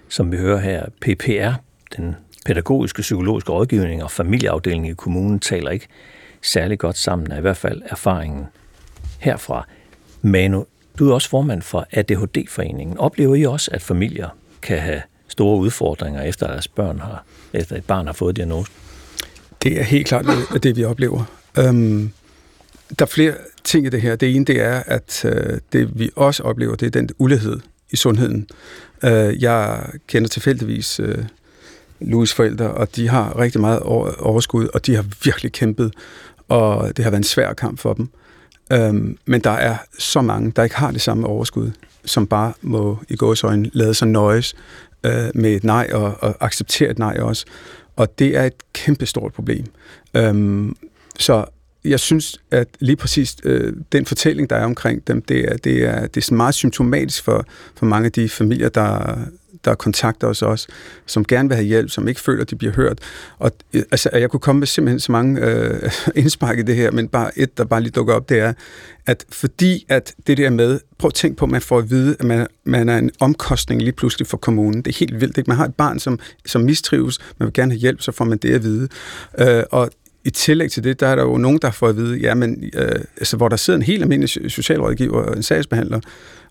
[0.09, 0.87] som vi hører her.
[1.01, 1.53] PPR,
[1.97, 2.17] den
[2.47, 5.87] pædagogiske psykologiske rådgivning og familieafdelingen i kommunen taler ikke
[6.43, 8.47] særlig godt sammen, er i hvert fald erfaringen
[9.19, 9.67] herfra.
[10.23, 10.65] Manu,
[10.99, 12.99] du er også formand for ADHD-foreningen.
[12.99, 14.29] Oplever I også, at familier
[14.63, 18.75] kan have store udfordringer, efter deres børn har, efter et barn har fået diagnosen?
[19.63, 21.25] Det er helt klart det, det vi oplever.
[21.59, 22.11] Øhm,
[22.99, 23.35] der er flere
[23.65, 24.17] ting i det her.
[24.17, 27.97] Det ene, det er, at øh, det vi også oplever, det er den ulighed i
[27.97, 28.49] sundheden.
[29.05, 31.19] Øh, jeg kender tilfældigvis øh,
[32.01, 33.81] Louis forældre, og de har rigtig meget
[34.19, 35.95] overskud, og de har virkelig kæmpet,
[36.49, 38.09] og det har været en svær kamp for dem.
[38.73, 41.71] Øhm, men der er så mange, der ikke har det samme overskud,
[42.05, 44.55] som bare må i gåsøjne lade sig nøjes
[45.05, 47.47] øh, med et nej, og, og acceptere et nej også.
[47.97, 49.65] Og det er et kæmpestort problem.
[50.15, 50.77] Øhm,
[51.19, 51.45] så
[51.85, 55.85] jeg synes, at lige præcis øh, den fortælling, der er omkring dem, det er, det
[55.85, 57.45] er, det er meget symptomatisk for,
[57.75, 59.19] for mange af de familier, der,
[59.65, 60.69] der kontakter os også,
[61.07, 62.99] som gerne vil have hjælp, som ikke føler, at de bliver hørt.
[63.39, 65.91] Og øh, altså, jeg kunne komme med simpelthen så mange øh,
[66.23, 68.53] indspark i det her, men bare et, der bare lige dukker op, det er,
[69.07, 72.17] at fordi at det der med, prøv at tænke på, at man får at vide,
[72.19, 74.83] at man, man er en omkostning lige pludselig for kommunen.
[74.83, 75.39] Det er helt vildt.
[75.39, 75.51] Ikke?
[75.51, 78.39] Man har et barn, som, som mistrives, man vil gerne have hjælp, så får man
[78.39, 78.89] det at vide.
[79.39, 79.91] Øh, og
[80.25, 82.71] i tillæg til det, der er der jo nogen, der får at vide, ja, men,
[82.75, 86.01] øh, altså, hvor der sidder en helt almindelig socialrådgiver og en sagsbehandler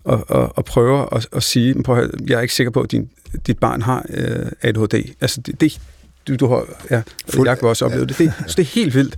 [0.06, 2.92] og, og, og prøver at, at sige, prøv at, jeg er ikke sikker på, at
[2.92, 3.10] din,
[3.46, 4.94] dit barn har øh, ADHD.
[5.20, 5.80] Altså, det, det,
[6.28, 8.06] du, du har, ja, Fuld, jeg kan også opleve ja.
[8.06, 8.18] det.
[8.18, 8.32] det.
[8.46, 9.16] Så det er helt vildt.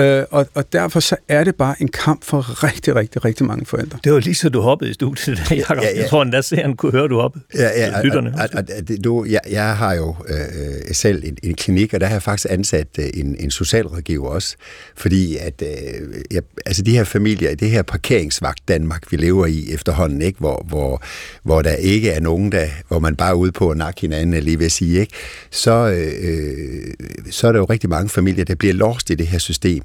[0.00, 3.66] Øh, og, og derfor så er det bare en kamp for rigtig, rigtig, rigtig mange
[3.66, 3.98] forældre.
[4.04, 5.76] Det var lige så du hoppede i studiet, Jacob.
[5.76, 6.00] Ja, ja.
[6.00, 7.44] Jeg tror, at der serien kunne høre, du hoppede.
[7.54, 8.02] Ja, ja.
[8.02, 8.34] Lytterne.
[8.34, 12.06] Og, og, og, du, jeg, jeg har jo øh, selv en, en klinik, og der
[12.06, 14.56] har jeg faktisk ansat øh, en, en socialrådgiver også,
[14.96, 19.72] fordi at øh, jeg, altså de her familier, det her parkeringsvagt Danmark, vi lever i
[19.72, 21.02] efterhånden, ikke, hvor, hvor,
[21.42, 24.42] hvor der ikke er nogen, der, hvor man bare er ude på at nakke hinanden,
[24.42, 25.12] lige ved at sige, ikke,
[25.50, 26.94] så øh, øh,
[27.30, 29.82] så er der jo rigtig mange familier, der bliver lost i det her system.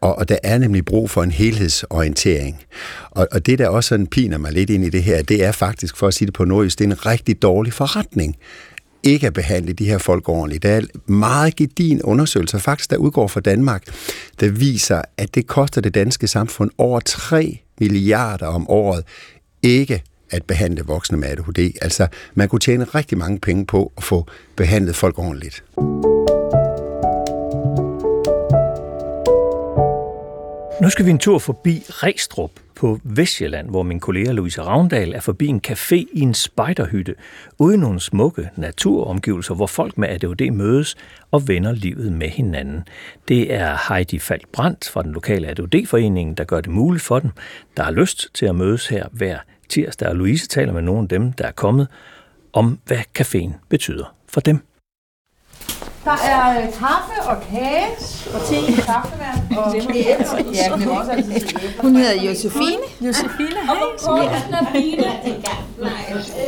[0.00, 2.62] Og, og der er nemlig brug for en helhedsorientering.
[3.10, 5.52] Og, og det, der også sådan piner mig lidt ind i det her, det er
[5.52, 8.36] faktisk, for at sige det på nordjysk, det er en rigtig dårlig forretning
[9.02, 10.62] ikke at behandle de her folk ordentligt.
[10.62, 13.84] Der er meget gedin undersøgelser, faktisk der udgår fra Danmark,
[14.40, 19.04] der viser, at det koster det danske samfund over 3 milliarder om året
[19.62, 21.72] ikke at behandle voksne med ADHD.
[21.82, 24.26] Altså, man kunne tjene rigtig mange penge på at få
[24.56, 25.64] behandlet folk ordentligt.
[30.80, 35.20] Nu skal vi en tur forbi Restrup på Vestjylland, hvor min kollega Louise Ravndal er
[35.20, 37.14] forbi en café i en spejderhytte,
[37.58, 40.96] uden nogle smukke naturomgivelser, hvor folk med ADHD mødes
[41.30, 42.84] og vender livet med hinanden.
[43.28, 47.30] Det er Heidi Falk Brandt fra den lokale ADHD-forening, der gør det muligt for dem,
[47.76, 51.08] der har lyst til at mødes her hver tirsdag, og Louise taler med nogle af
[51.08, 51.88] dem, der er kommet,
[52.52, 54.58] om hvad caféen betyder for dem.
[56.04, 57.86] Der er øh, kaffe og kage
[58.34, 60.52] og te i kaffevand og æble.
[60.54, 62.82] Ja, men også altid Hun hedder Josefine.
[63.00, 63.76] Josefine, hej.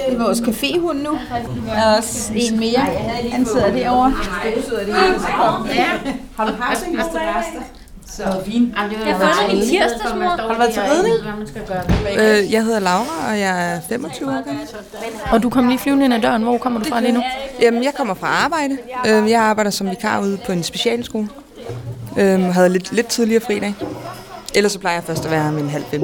[0.07, 1.11] Det er vores caféhund nu.
[1.11, 2.79] Og også en mere.
[3.33, 4.13] Han sidder derovre.
[5.75, 5.87] Ja.
[6.37, 6.97] Har du haft en
[8.07, 8.75] så fint.
[9.07, 10.25] Jeg har fundet min tirsdagsmor.
[10.29, 12.45] Har du været til ridning?
[12.47, 14.67] Øh, jeg hedder Laura, og jeg er 25 år gammel.
[15.33, 16.43] Og du kom lige flyvende ind ad døren.
[16.43, 17.23] Hvor kommer du fra lige nu?
[17.61, 18.79] Jamen, jeg kommer fra arbejde.
[19.07, 21.29] Øh, Jeg arbejder som vikar ude på en specialskole.
[22.19, 23.75] Øh, havde lidt, lidt tidligere fri dag.
[24.55, 26.01] Ellers så plejer jeg først at være min halv fem.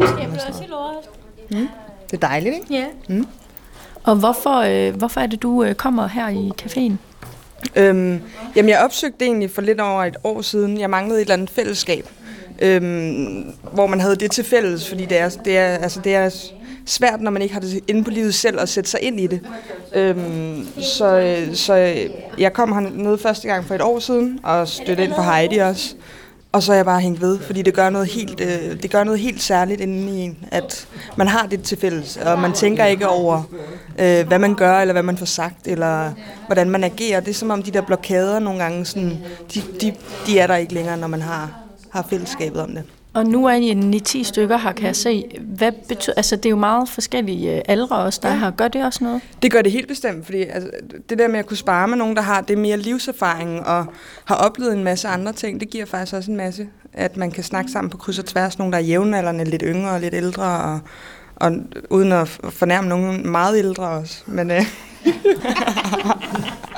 [1.51, 1.69] Mm.
[2.11, 2.67] Det er dejligt, ikke?
[2.75, 2.85] Ja.
[3.09, 3.27] Mm.
[4.05, 4.57] Og hvorfor,
[4.89, 6.93] øh, hvorfor er det, du øh, kommer her i caféen?
[7.77, 8.21] Øhm,
[8.57, 10.81] jamen, jeg opsøgte egentlig for lidt over et år siden.
[10.81, 12.07] Jeg manglede et eller andet fællesskab,
[12.59, 16.31] øhm, hvor man havde det til fælles, fordi det er, det, er, altså, det er
[16.87, 19.27] svært, når man ikke har det inde på livet selv, at sætte sig ind i
[19.27, 19.41] det.
[19.95, 21.75] Øhm, så, øh, så
[22.39, 25.95] jeg kom hernede første gang for et år siden, og stødte ind på Heidi også.
[26.53, 29.05] Og så er jeg bare hængt ved, fordi det gør noget helt, øh, det gør
[29.05, 32.85] noget helt særligt inden i en, at man har det til fælles, og man tænker
[32.85, 33.43] ikke over,
[33.99, 36.13] øh, hvad man gør, eller hvad man får sagt, eller
[36.47, 37.21] hvordan man agerer.
[37.21, 39.19] Det er som om de der blokader nogle gange, sådan,
[39.55, 39.95] de, de,
[40.27, 41.51] de er der ikke længere, når man har,
[41.91, 42.85] har fællesskabet om det.
[43.15, 45.25] Og nu er I 9-10 stykker her, kan jeg se.
[45.41, 48.35] Hvad betyder, altså, det er jo meget forskellige øh, aldre også, der ja.
[48.35, 48.51] har.
[48.51, 49.21] Gør det også noget?
[49.43, 50.71] Det gør det helt bestemt, fordi altså,
[51.09, 53.87] det der med at kunne spare med nogen, der har det mere livserfaring og
[54.25, 57.45] har oplevet en masse andre ting, det giver faktisk også en masse, at man kan
[57.45, 58.59] snakke sammen på kryds og tværs.
[58.59, 60.81] Nogen, der er jævnaldrende, lidt yngre og lidt ældre, og,
[61.37, 61.53] og
[61.91, 64.23] uden at fornærme nogen meget ældre også.
[64.27, 64.63] Men, øh,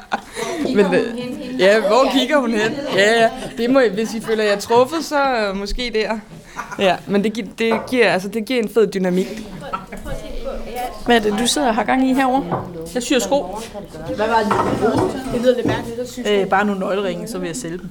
[0.74, 2.72] Men, øh, ja, hvor kigger hun hen?
[2.96, 3.30] Ja, ja.
[3.58, 6.18] Det må, I- hvis I føler jer truffet, så øh, måske der.
[6.78, 9.42] Ja, men det, gi- det, giver, altså, det giver en fed dynamik.
[11.06, 12.44] Hvad er det, du sidder og har gang i herovre?
[12.94, 13.42] Jeg syr sko.
[14.16, 14.52] Hvad var det?
[15.34, 16.28] Det lyder lidt mærkeligt.
[16.28, 17.88] Øh, bare nogle nøgleringe, så vil jeg sælge dem.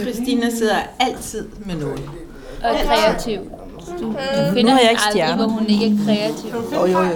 [0.00, 2.00] Christina sidder altid med noget.
[2.64, 3.40] Og kreativ.
[4.00, 6.50] Du, du finder jeg ikke aldrig, hvor hun ikke er kreativ.
[6.74, 7.08] Jo, jo, jo.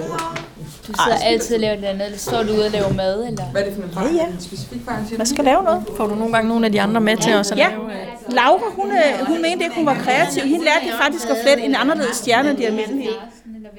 [0.87, 3.27] Du sidder altid og laver et eller andet, eller står du ude og laver mad,
[3.27, 3.43] eller?
[3.43, 4.27] Hvad er det for en Ja, ja.
[4.39, 5.03] specifik fejl?
[5.15, 5.83] Hvad skal lave noget?
[5.97, 7.83] Får du nogle gange nogle af de andre med til os at Ja, lave?
[7.91, 10.43] øh, Laura, hun, øh, hun mente ikke, hun var kreativ.
[10.43, 13.09] Hende lærte faktisk at flette en anderledes stjerne end de almindelige.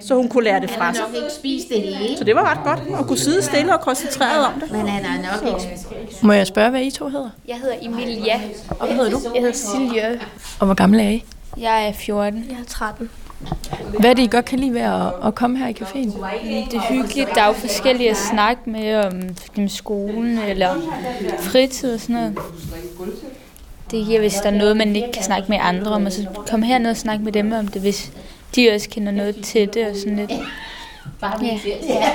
[0.00, 1.04] Så hun kunne lære det fra sig.
[1.14, 4.46] ikke spise det hele, Så det var ret godt at kunne sidde stille og koncentreret
[4.46, 4.72] om det.
[4.72, 5.78] men han har nok ikke
[6.22, 7.30] Må jeg spørge, hvad I to hedder?
[7.48, 8.40] Jeg hedder Emilia.
[8.70, 9.20] Og hvad hedder du?
[9.34, 10.20] Jeg hedder Silje.
[10.60, 11.24] Og hvor gammel er I?
[11.56, 12.44] Jeg er 14.
[12.50, 13.10] Jeg er 13.
[13.98, 16.24] Hvad er det, I godt kan lide ved at, at komme her i caféen?
[16.70, 17.28] Det er hyggeligt.
[17.34, 19.22] Der er jo forskellige at snakke med om
[19.58, 20.74] om skolen eller
[21.40, 22.38] fritid og sådan noget.
[23.90, 26.26] Det giver, hvis der er noget, man ikke kan snakke med andre om, og så
[26.50, 28.12] komme herned og snakke med dem om det, hvis
[28.56, 30.30] de også kender noget til det og sådan lidt.
[31.88, 32.10] Ja.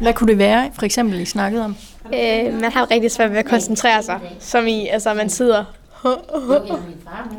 [0.00, 1.76] Hvad kunne det være, for eksempel, I snakkede om?
[2.14, 5.64] Øh, man har rigtig svært ved at koncentrere sig, som i, altså man sidder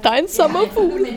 [0.03, 1.07] der er en sommerfugl.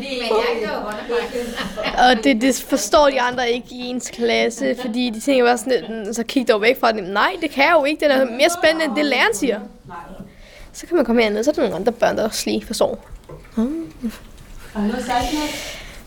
[1.99, 6.05] Og det, det forstår de andre ikke i ens klasse, fordi de tænker bare sådan
[6.05, 7.05] lidt, så kig dog væk fra dem.
[7.05, 8.05] Nej, det kan jeg jo ikke.
[8.07, 9.61] Det er mere spændende, end det læreren siger.
[10.73, 13.07] Så kan man komme herned, så er der nogle andre børn, der også lige forstår.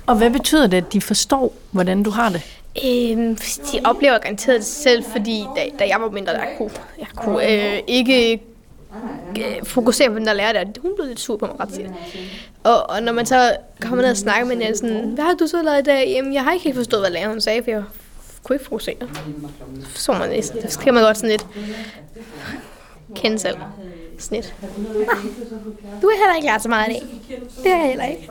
[0.07, 2.41] Og hvad betyder det, at de forstår, hvordan du har det?
[2.85, 3.35] Øhm,
[3.71, 7.51] de oplever garanteret det selv, fordi da, da jeg var mindre, der kunne jeg kunne
[7.51, 8.39] øh, ikke
[9.63, 10.63] fokusere på den der lærer der.
[10.81, 11.85] Hun blev lidt sur på mig ret tit.
[12.63, 15.47] Og, og når man så kommer ned og snakker med hende, sådan, hvad har du
[15.47, 16.07] så lavet i dag?
[16.07, 17.83] Jamen, jeg har ikke helt forstået, hvad læreren sagde, for jeg
[18.43, 18.95] kunne ikke fokusere.
[19.95, 20.69] Så man næsten.
[20.69, 21.47] Så kan man godt sådan lidt
[23.15, 23.57] kende selv.
[24.17, 24.55] Snit.
[26.01, 27.03] Du har heller ikke lært så meget i dag.
[27.63, 28.29] Det har jeg heller ikke.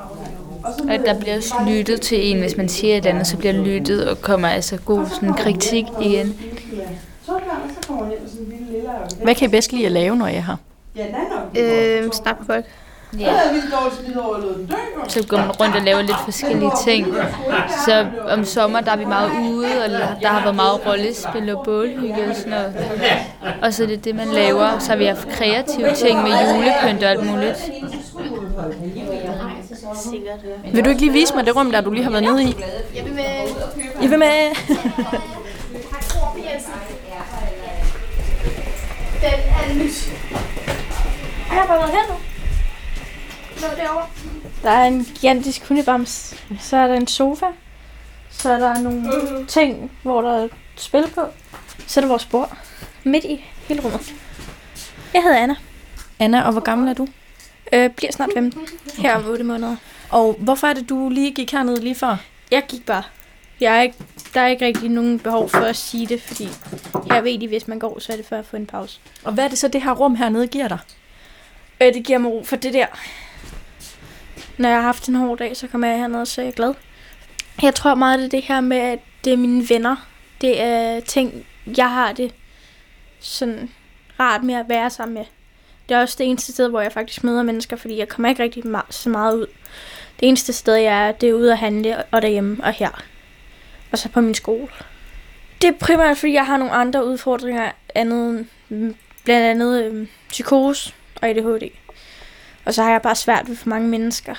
[0.64, 4.08] Og der bliver også lyttet til en, hvis man siger et andet, så bliver lyttet
[4.08, 6.40] og kommer altså god sådan kritik igen.
[9.22, 10.58] Hvad kan I bedst lide at lave, når jeg har?
[11.58, 12.64] Øh, snak med folk.
[13.18, 13.32] Ja.
[15.08, 17.06] Så går man rundt og laver lidt forskellige ting.
[17.86, 19.90] Så om sommer, der er vi meget ude, og
[20.22, 22.74] der har været meget rollespil og bålhygge og sådan noget.
[23.62, 24.78] Og så er det det, man laver.
[24.78, 27.70] Så har vi haft kreative ting med julepynt og alt muligt.
[30.72, 32.56] Vil du ikke lige vise mig det rum, der du lige har været nede i?
[32.96, 33.24] Jeg vil med.
[34.02, 34.56] Jeg vil med.
[39.70, 40.12] er nyt.
[41.48, 42.14] Jeg har bare været her nu.
[43.60, 44.06] Nå, derovre.
[44.62, 46.34] Der er en gigantisk hundebams.
[46.60, 47.46] Så er der en sofa.
[48.30, 51.20] Så er der nogle ting, hvor der er spil på.
[51.86, 52.56] Så er der vores bord.
[53.04, 54.14] Midt i hele rummet.
[55.14, 55.54] Jeg hedder Anna.
[56.18, 57.06] Anna, og hvor gammel er du?
[57.72, 58.60] Øh, bliver snart 15.
[58.98, 59.76] Her om 8 måneder.
[60.10, 62.16] Og hvorfor er det, du lige gik herned lige før?
[62.50, 63.02] Jeg gik bare.
[63.60, 63.96] Jeg er ikke,
[64.34, 66.48] der er ikke rigtig nogen behov for at sige det, fordi
[67.06, 69.00] jeg ved, at hvis man går, så er det for at få en pause.
[69.24, 70.78] Og hvad er det så, det her rum hernede giver dig?
[71.80, 72.86] Øh, det giver mig ro for det der.
[74.58, 76.74] Når jeg har haft en hård dag, så kommer jeg herned, så er jeg glad.
[77.62, 79.96] Jeg tror meget, det er det her med, at det er mine venner.
[80.40, 81.46] Det er ting,
[81.76, 82.34] jeg har det
[83.20, 83.70] sådan
[84.20, 85.24] rart med at være sammen med.
[85.88, 88.42] Det er også det eneste sted, hvor jeg faktisk møder mennesker, fordi jeg kommer ikke
[88.42, 89.46] rigtig så meget ud.
[90.20, 93.02] Det eneste sted, jeg er, det er ude at handle, og derhjemme og her.
[93.92, 94.68] Og så på min skole.
[95.62, 100.94] Det er primært, fordi jeg har nogle andre udfordringer, andet, mm, blandt andet øh, psykose
[101.22, 101.70] og ADHD.
[102.64, 104.32] Og så har jeg bare svært ved for mange mennesker.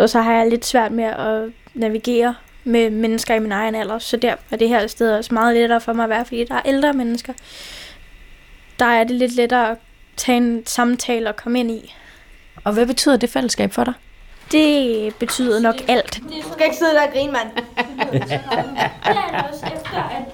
[0.00, 3.98] Og så har jeg lidt svært med at navigere med mennesker i min egen alder.
[3.98, 6.54] Så der er det her sted også meget lettere for mig at være, fordi der
[6.54, 7.32] er ældre mennesker.
[8.78, 9.78] Der er det lidt lettere at
[10.16, 11.94] tage en samtale og komme ind i.
[12.64, 13.94] Og hvad betyder det fællesskab for dig?
[14.52, 16.20] Det betyder nok alt.
[16.22, 17.48] Du skal ikke sidde der og grine, mand.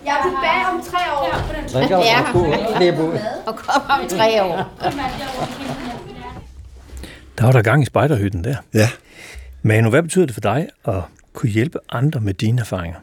[0.07, 2.05] jeg er tilbage om tre år.
[2.05, 3.01] Ja,
[3.47, 4.57] og kom om tre år.
[7.39, 8.57] Der var der gang i spejderhytten der.
[8.75, 8.89] Ja.
[9.63, 11.03] Manu, hvad betyder det for dig at
[11.33, 12.99] kunne hjælpe andre med dine erfaringer?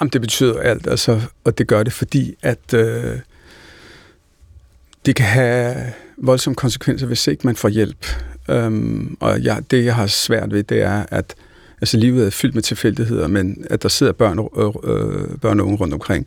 [0.00, 3.18] Jamen, det betyder alt, altså, og det gør det, fordi at øh,
[5.06, 8.06] det kan have voldsomme konsekvenser, hvis ikke man får hjælp.
[8.48, 11.34] Øhm, og jeg, det, jeg har svært ved, det er, at
[11.80, 15.66] altså, livet er fyldt med tilfældigheder, men at der sidder børn, øh, øh, børn og
[15.66, 16.26] unge rundt omkring,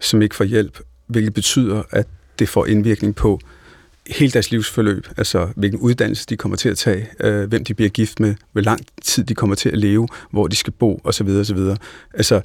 [0.00, 2.06] som ikke får hjælp, hvilket betyder, at
[2.38, 3.40] det får indvirkning på
[4.06, 7.88] hele deres livsforløb, altså hvilken uddannelse de kommer til at tage, øh, hvem de bliver
[7.88, 11.28] gift med, hvor lang tid de kommer til at leve, hvor de skal bo osv.
[11.28, 11.58] osv.
[12.14, 12.40] Altså,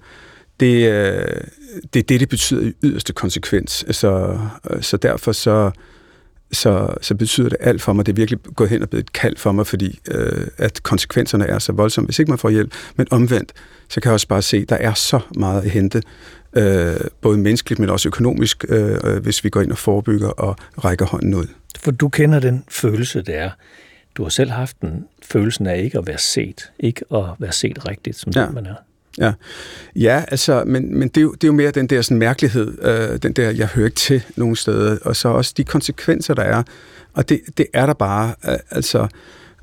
[0.59, 1.41] det, øh,
[1.93, 3.83] det er det, det betyder i yderste konsekvens.
[3.83, 5.71] Altså, øh, så derfor så,
[6.53, 8.05] så, så betyder det alt for mig.
[8.05, 11.45] Det er virkelig gået hen og blevet et kald for mig, fordi øh, at konsekvenserne
[11.45, 12.73] er så voldsomme, hvis ikke man får hjælp.
[12.95, 13.53] Men omvendt,
[13.89, 16.01] så kan jeg også bare se, at der er så meget at hente,
[16.53, 21.05] øh, både menneskeligt, men også økonomisk, øh, hvis vi går ind og forebygger og rækker
[21.05, 21.47] hånden ud.
[21.79, 23.49] For du kender den følelse, det er.
[24.15, 27.87] Du har selv haft den følelsen af ikke at være set, ikke at være set
[27.87, 28.49] rigtigt, som ja.
[28.49, 28.75] man er.
[29.17, 29.33] Ja,
[29.95, 32.77] ja altså, men, men det, er jo, det er jo mere den der sådan mærkelighed,
[32.81, 36.43] øh, den der, jeg hører ikke til nogen steder, og så også de konsekvenser, der
[36.43, 36.63] er,
[37.13, 39.07] og det, det er der bare, øh, altså,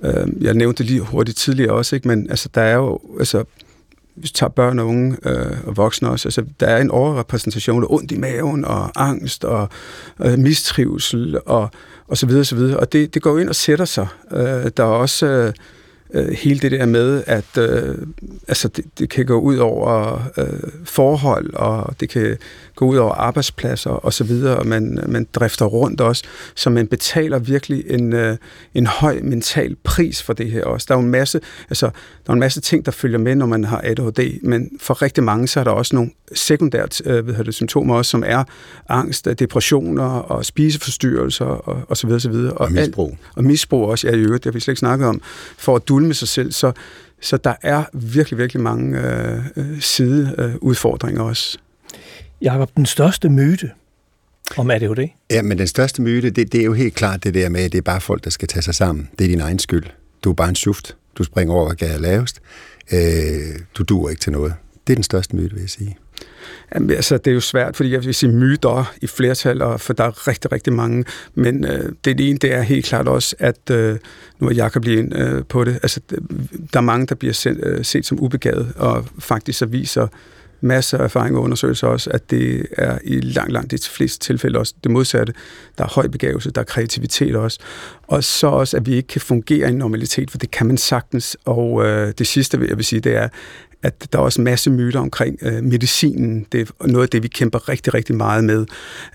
[0.05, 3.44] øh, jeg nævnte lige hurtigt tidligere også, ikke, men altså, der er jo, altså,
[4.14, 7.82] hvis vi tager børn og unge øh, og voksne også, altså, der er en overrepræsentation
[7.82, 9.68] af ondt i maven og angst og
[10.20, 11.70] øh, mistrivsel og,
[12.09, 12.80] og så videre, så videre.
[12.80, 14.07] og det, det går jo ind og sætter sig.
[14.32, 15.26] Øh, der er også...
[15.26, 15.53] Øh,
[16.14, 17.94] øh, hele det der med, at øh,
[18.48, 22.36] altså det, det kan gå ud over øh, forhold, og det kan
[22.76, 26.22] gå ud over arbejdspladser og så videre, og man, man drifter rundt også,
[26.54, 28.36] så man betaler virkelig en, øh,
[28.74, 30.86] en høj mental pris for det her også.
[30.88, 31.40] Der er jo en masse,
[31.70, 31.86] altså,
[32.26, 35.24] der er en masse ting, der følger med, når man har ADHD, men for rigtig
[35.24, 38.44] mange, så er der også nogle sekundært øh, ved det, symptomer også, som er
[38.88, 42.52] angst, depressioner og spiseforstyrrelser og, og så videre, så videre.
[42.52, 43.11] Og, og misbrug.
[43.11, 45.20] Alt, og misbrug også, ja i øvrigt, det har vi slet ikke snakket om,
[45.56, 46.72] for at dulme sig selv, så,
[47.20, 51.59] så der er virkelig, virkelig mange øh, øh sideudfordringer øh, også.
[52.42, 53.70] Jakob, den største myte
[54.57, 55.09] om ADHD?
[55.30, 57.72] Ja, men den største myte, det, det er jo helt klart det der med, at
[57.72, 59.09] det er bare folk, der skal tage sig sammen.
[59.18, 59.84] Det er din egen skyld.
[60.24, 60.96] Du er bare en schuft.
[61.18, 62.40] Du springer over, hvad er lavest.
[62.92, 64.55] Øh, du duer ikke til noget.
[64.86, 65.96] Det er den største myte, vil jeg sige.
[66.74, 69.92] Jamen, altså, det er jo svært, fordi jeg vil sige myter i flertal, og for
[69.92, 71.05] der er rigtig, rigtig mange.
[71.34, 73.99] Men øh, det ene, det er helt klart også, at øh,
[74.38, 76.01] nu er Jacob lige ind øh, på det, altså,
[76.72, 80.07] der er mange, der bliver set, øh, set som ubegavet, og faktisk så viser
[80.61, 84.59] masser af erfaring og undersøgelser også, at det er i langt, langt de fleste tilfælde
[84.59, 85.32] også det modsatte.
[85.78, 87.59] Der er høj begavelse, der er kreativitet også.
[88.03, 91.36] Og så også, at vi ikke kan fungere i normalitet, for det kan man sagtens.
[91.44, 93.28] Og øh, det sidste, jeg vil sige, det er,
[93.83, 96.47] at der er også en masse myter omkring øh, medicinen.
[96.53, 98.66] Det er noget af det, vi kæmper rigtig, rigtig meget med.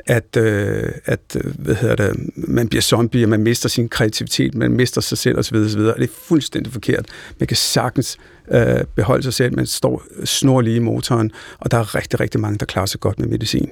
[0.05, 4.55] At, øh, at øh, hvad hedder det, man bliver zombie, og man mister sin kreativitet,
[4.55, 5.55] man mister sig selv osv.
[5.55, 5.79] osv.
[5.79, 7.05] Og det er fuldstændig forkert.
[7.39, 8.17] Man kan sagtens
[8.51, 12.57] øh, beholde sig selv, man står snorlig i motoren, og der er rigtig, rigtig mange,
[12.57, 13.69] der klarer sig godt med medicin.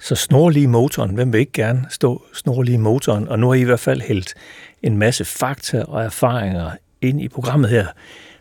[0.00, 3.28] Så snorlig i motoren, hvem vil ikke gerne stå snorlig i motoren?
[3.28, 4.34] Og nu har I i hvert fald hældt
[4.82, 6.70] en masse fakta og erfaringer
[7.00, 7.86] ind i programmet her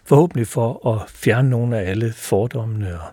[0.06, 3.08] forhåbentlig for at fjerne nogle af alle fordommene og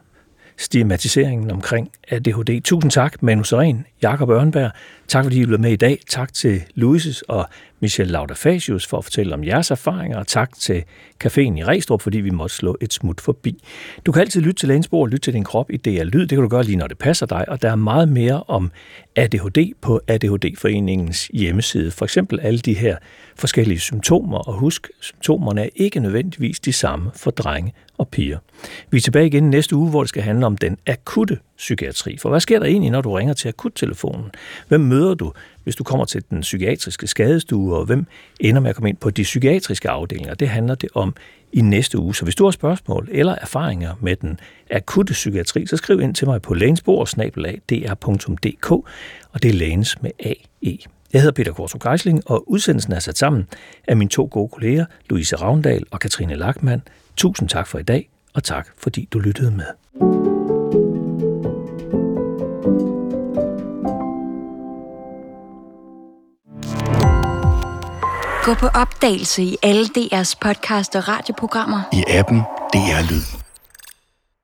[0.61, 2.61] stigmatiseringen omkring ADHD.
[2.65, 4.71] Tusind tak, Manu Seren, Jakob Ørnberg.
[5.09, 5.99] Tak fordi I blev med i dag.
[6.09, 7.49] Tak til Louises og
[7.81, 10.85] Michelle Laudafasius for at fortælle om jeres erfaringer, og tak til
[11.25, 13.65] Caféen i Restrup, fordi vi måtte slå et smut forbi.
[14.07, 16.21] Du kan altid lytte til Lænsborg og lytte til din krop i DR Lyd.
[16.21, 18.71] Det kan du gøre lige, når det passer dig, og der er meget mere om
[19.17, 21.91] ADHD på ADHD-foreningens hjemmeside.
[21.91, 22.97] For eksempel alle de her
[23.37, 28.39] forskellige symptomer, og husk, symptomerne er ikke nødvendigvis de samme for drenge og piger.
[28.91, 32.17] Vi er tilbage igen næste uge, hvor det skal handle om den akutte psykiatri.
[32.17, 34.31] For hvad sker der egentlig, når du ringer til akuttelefonen?
[34.69, 35.33] Hvem møder du,
[35.65, 38.07] hvis du kommer til den psykiatriske skadestue, og hvem
[38.41, 40.35] ender med at komme ind på de psykiatriske afdelinger?
[40.35, 41.15] Det handler det om
[41.53, 42.15] i næste uge.
[42.15, 44.41] Så hvis du har spørgsmål eller erfaringer med den
[44.71, 48.71] akutte psykiatri, så skriv ind til mig på lægensbord.dr.dk,
[49.33, 50.79] og det er lægens med AE.
[51.13, 53.47] Jeg hedder Peter Kortrup Geisling, og udsendelsen er sat sammen
[53.89, 56.83] af mine to gode kolleger, Louise Ravndal og Katrine Lackmann.
[57.21, 59.67] Tusind tak for i dag, og tak fordi du lyttede med.
[68.45, 71.81] Gå på opdagelse i alle DR's podcast og radioprogrammer.
[71.93, 72.39] I appen
[72.73, 73.40] DR Lyd.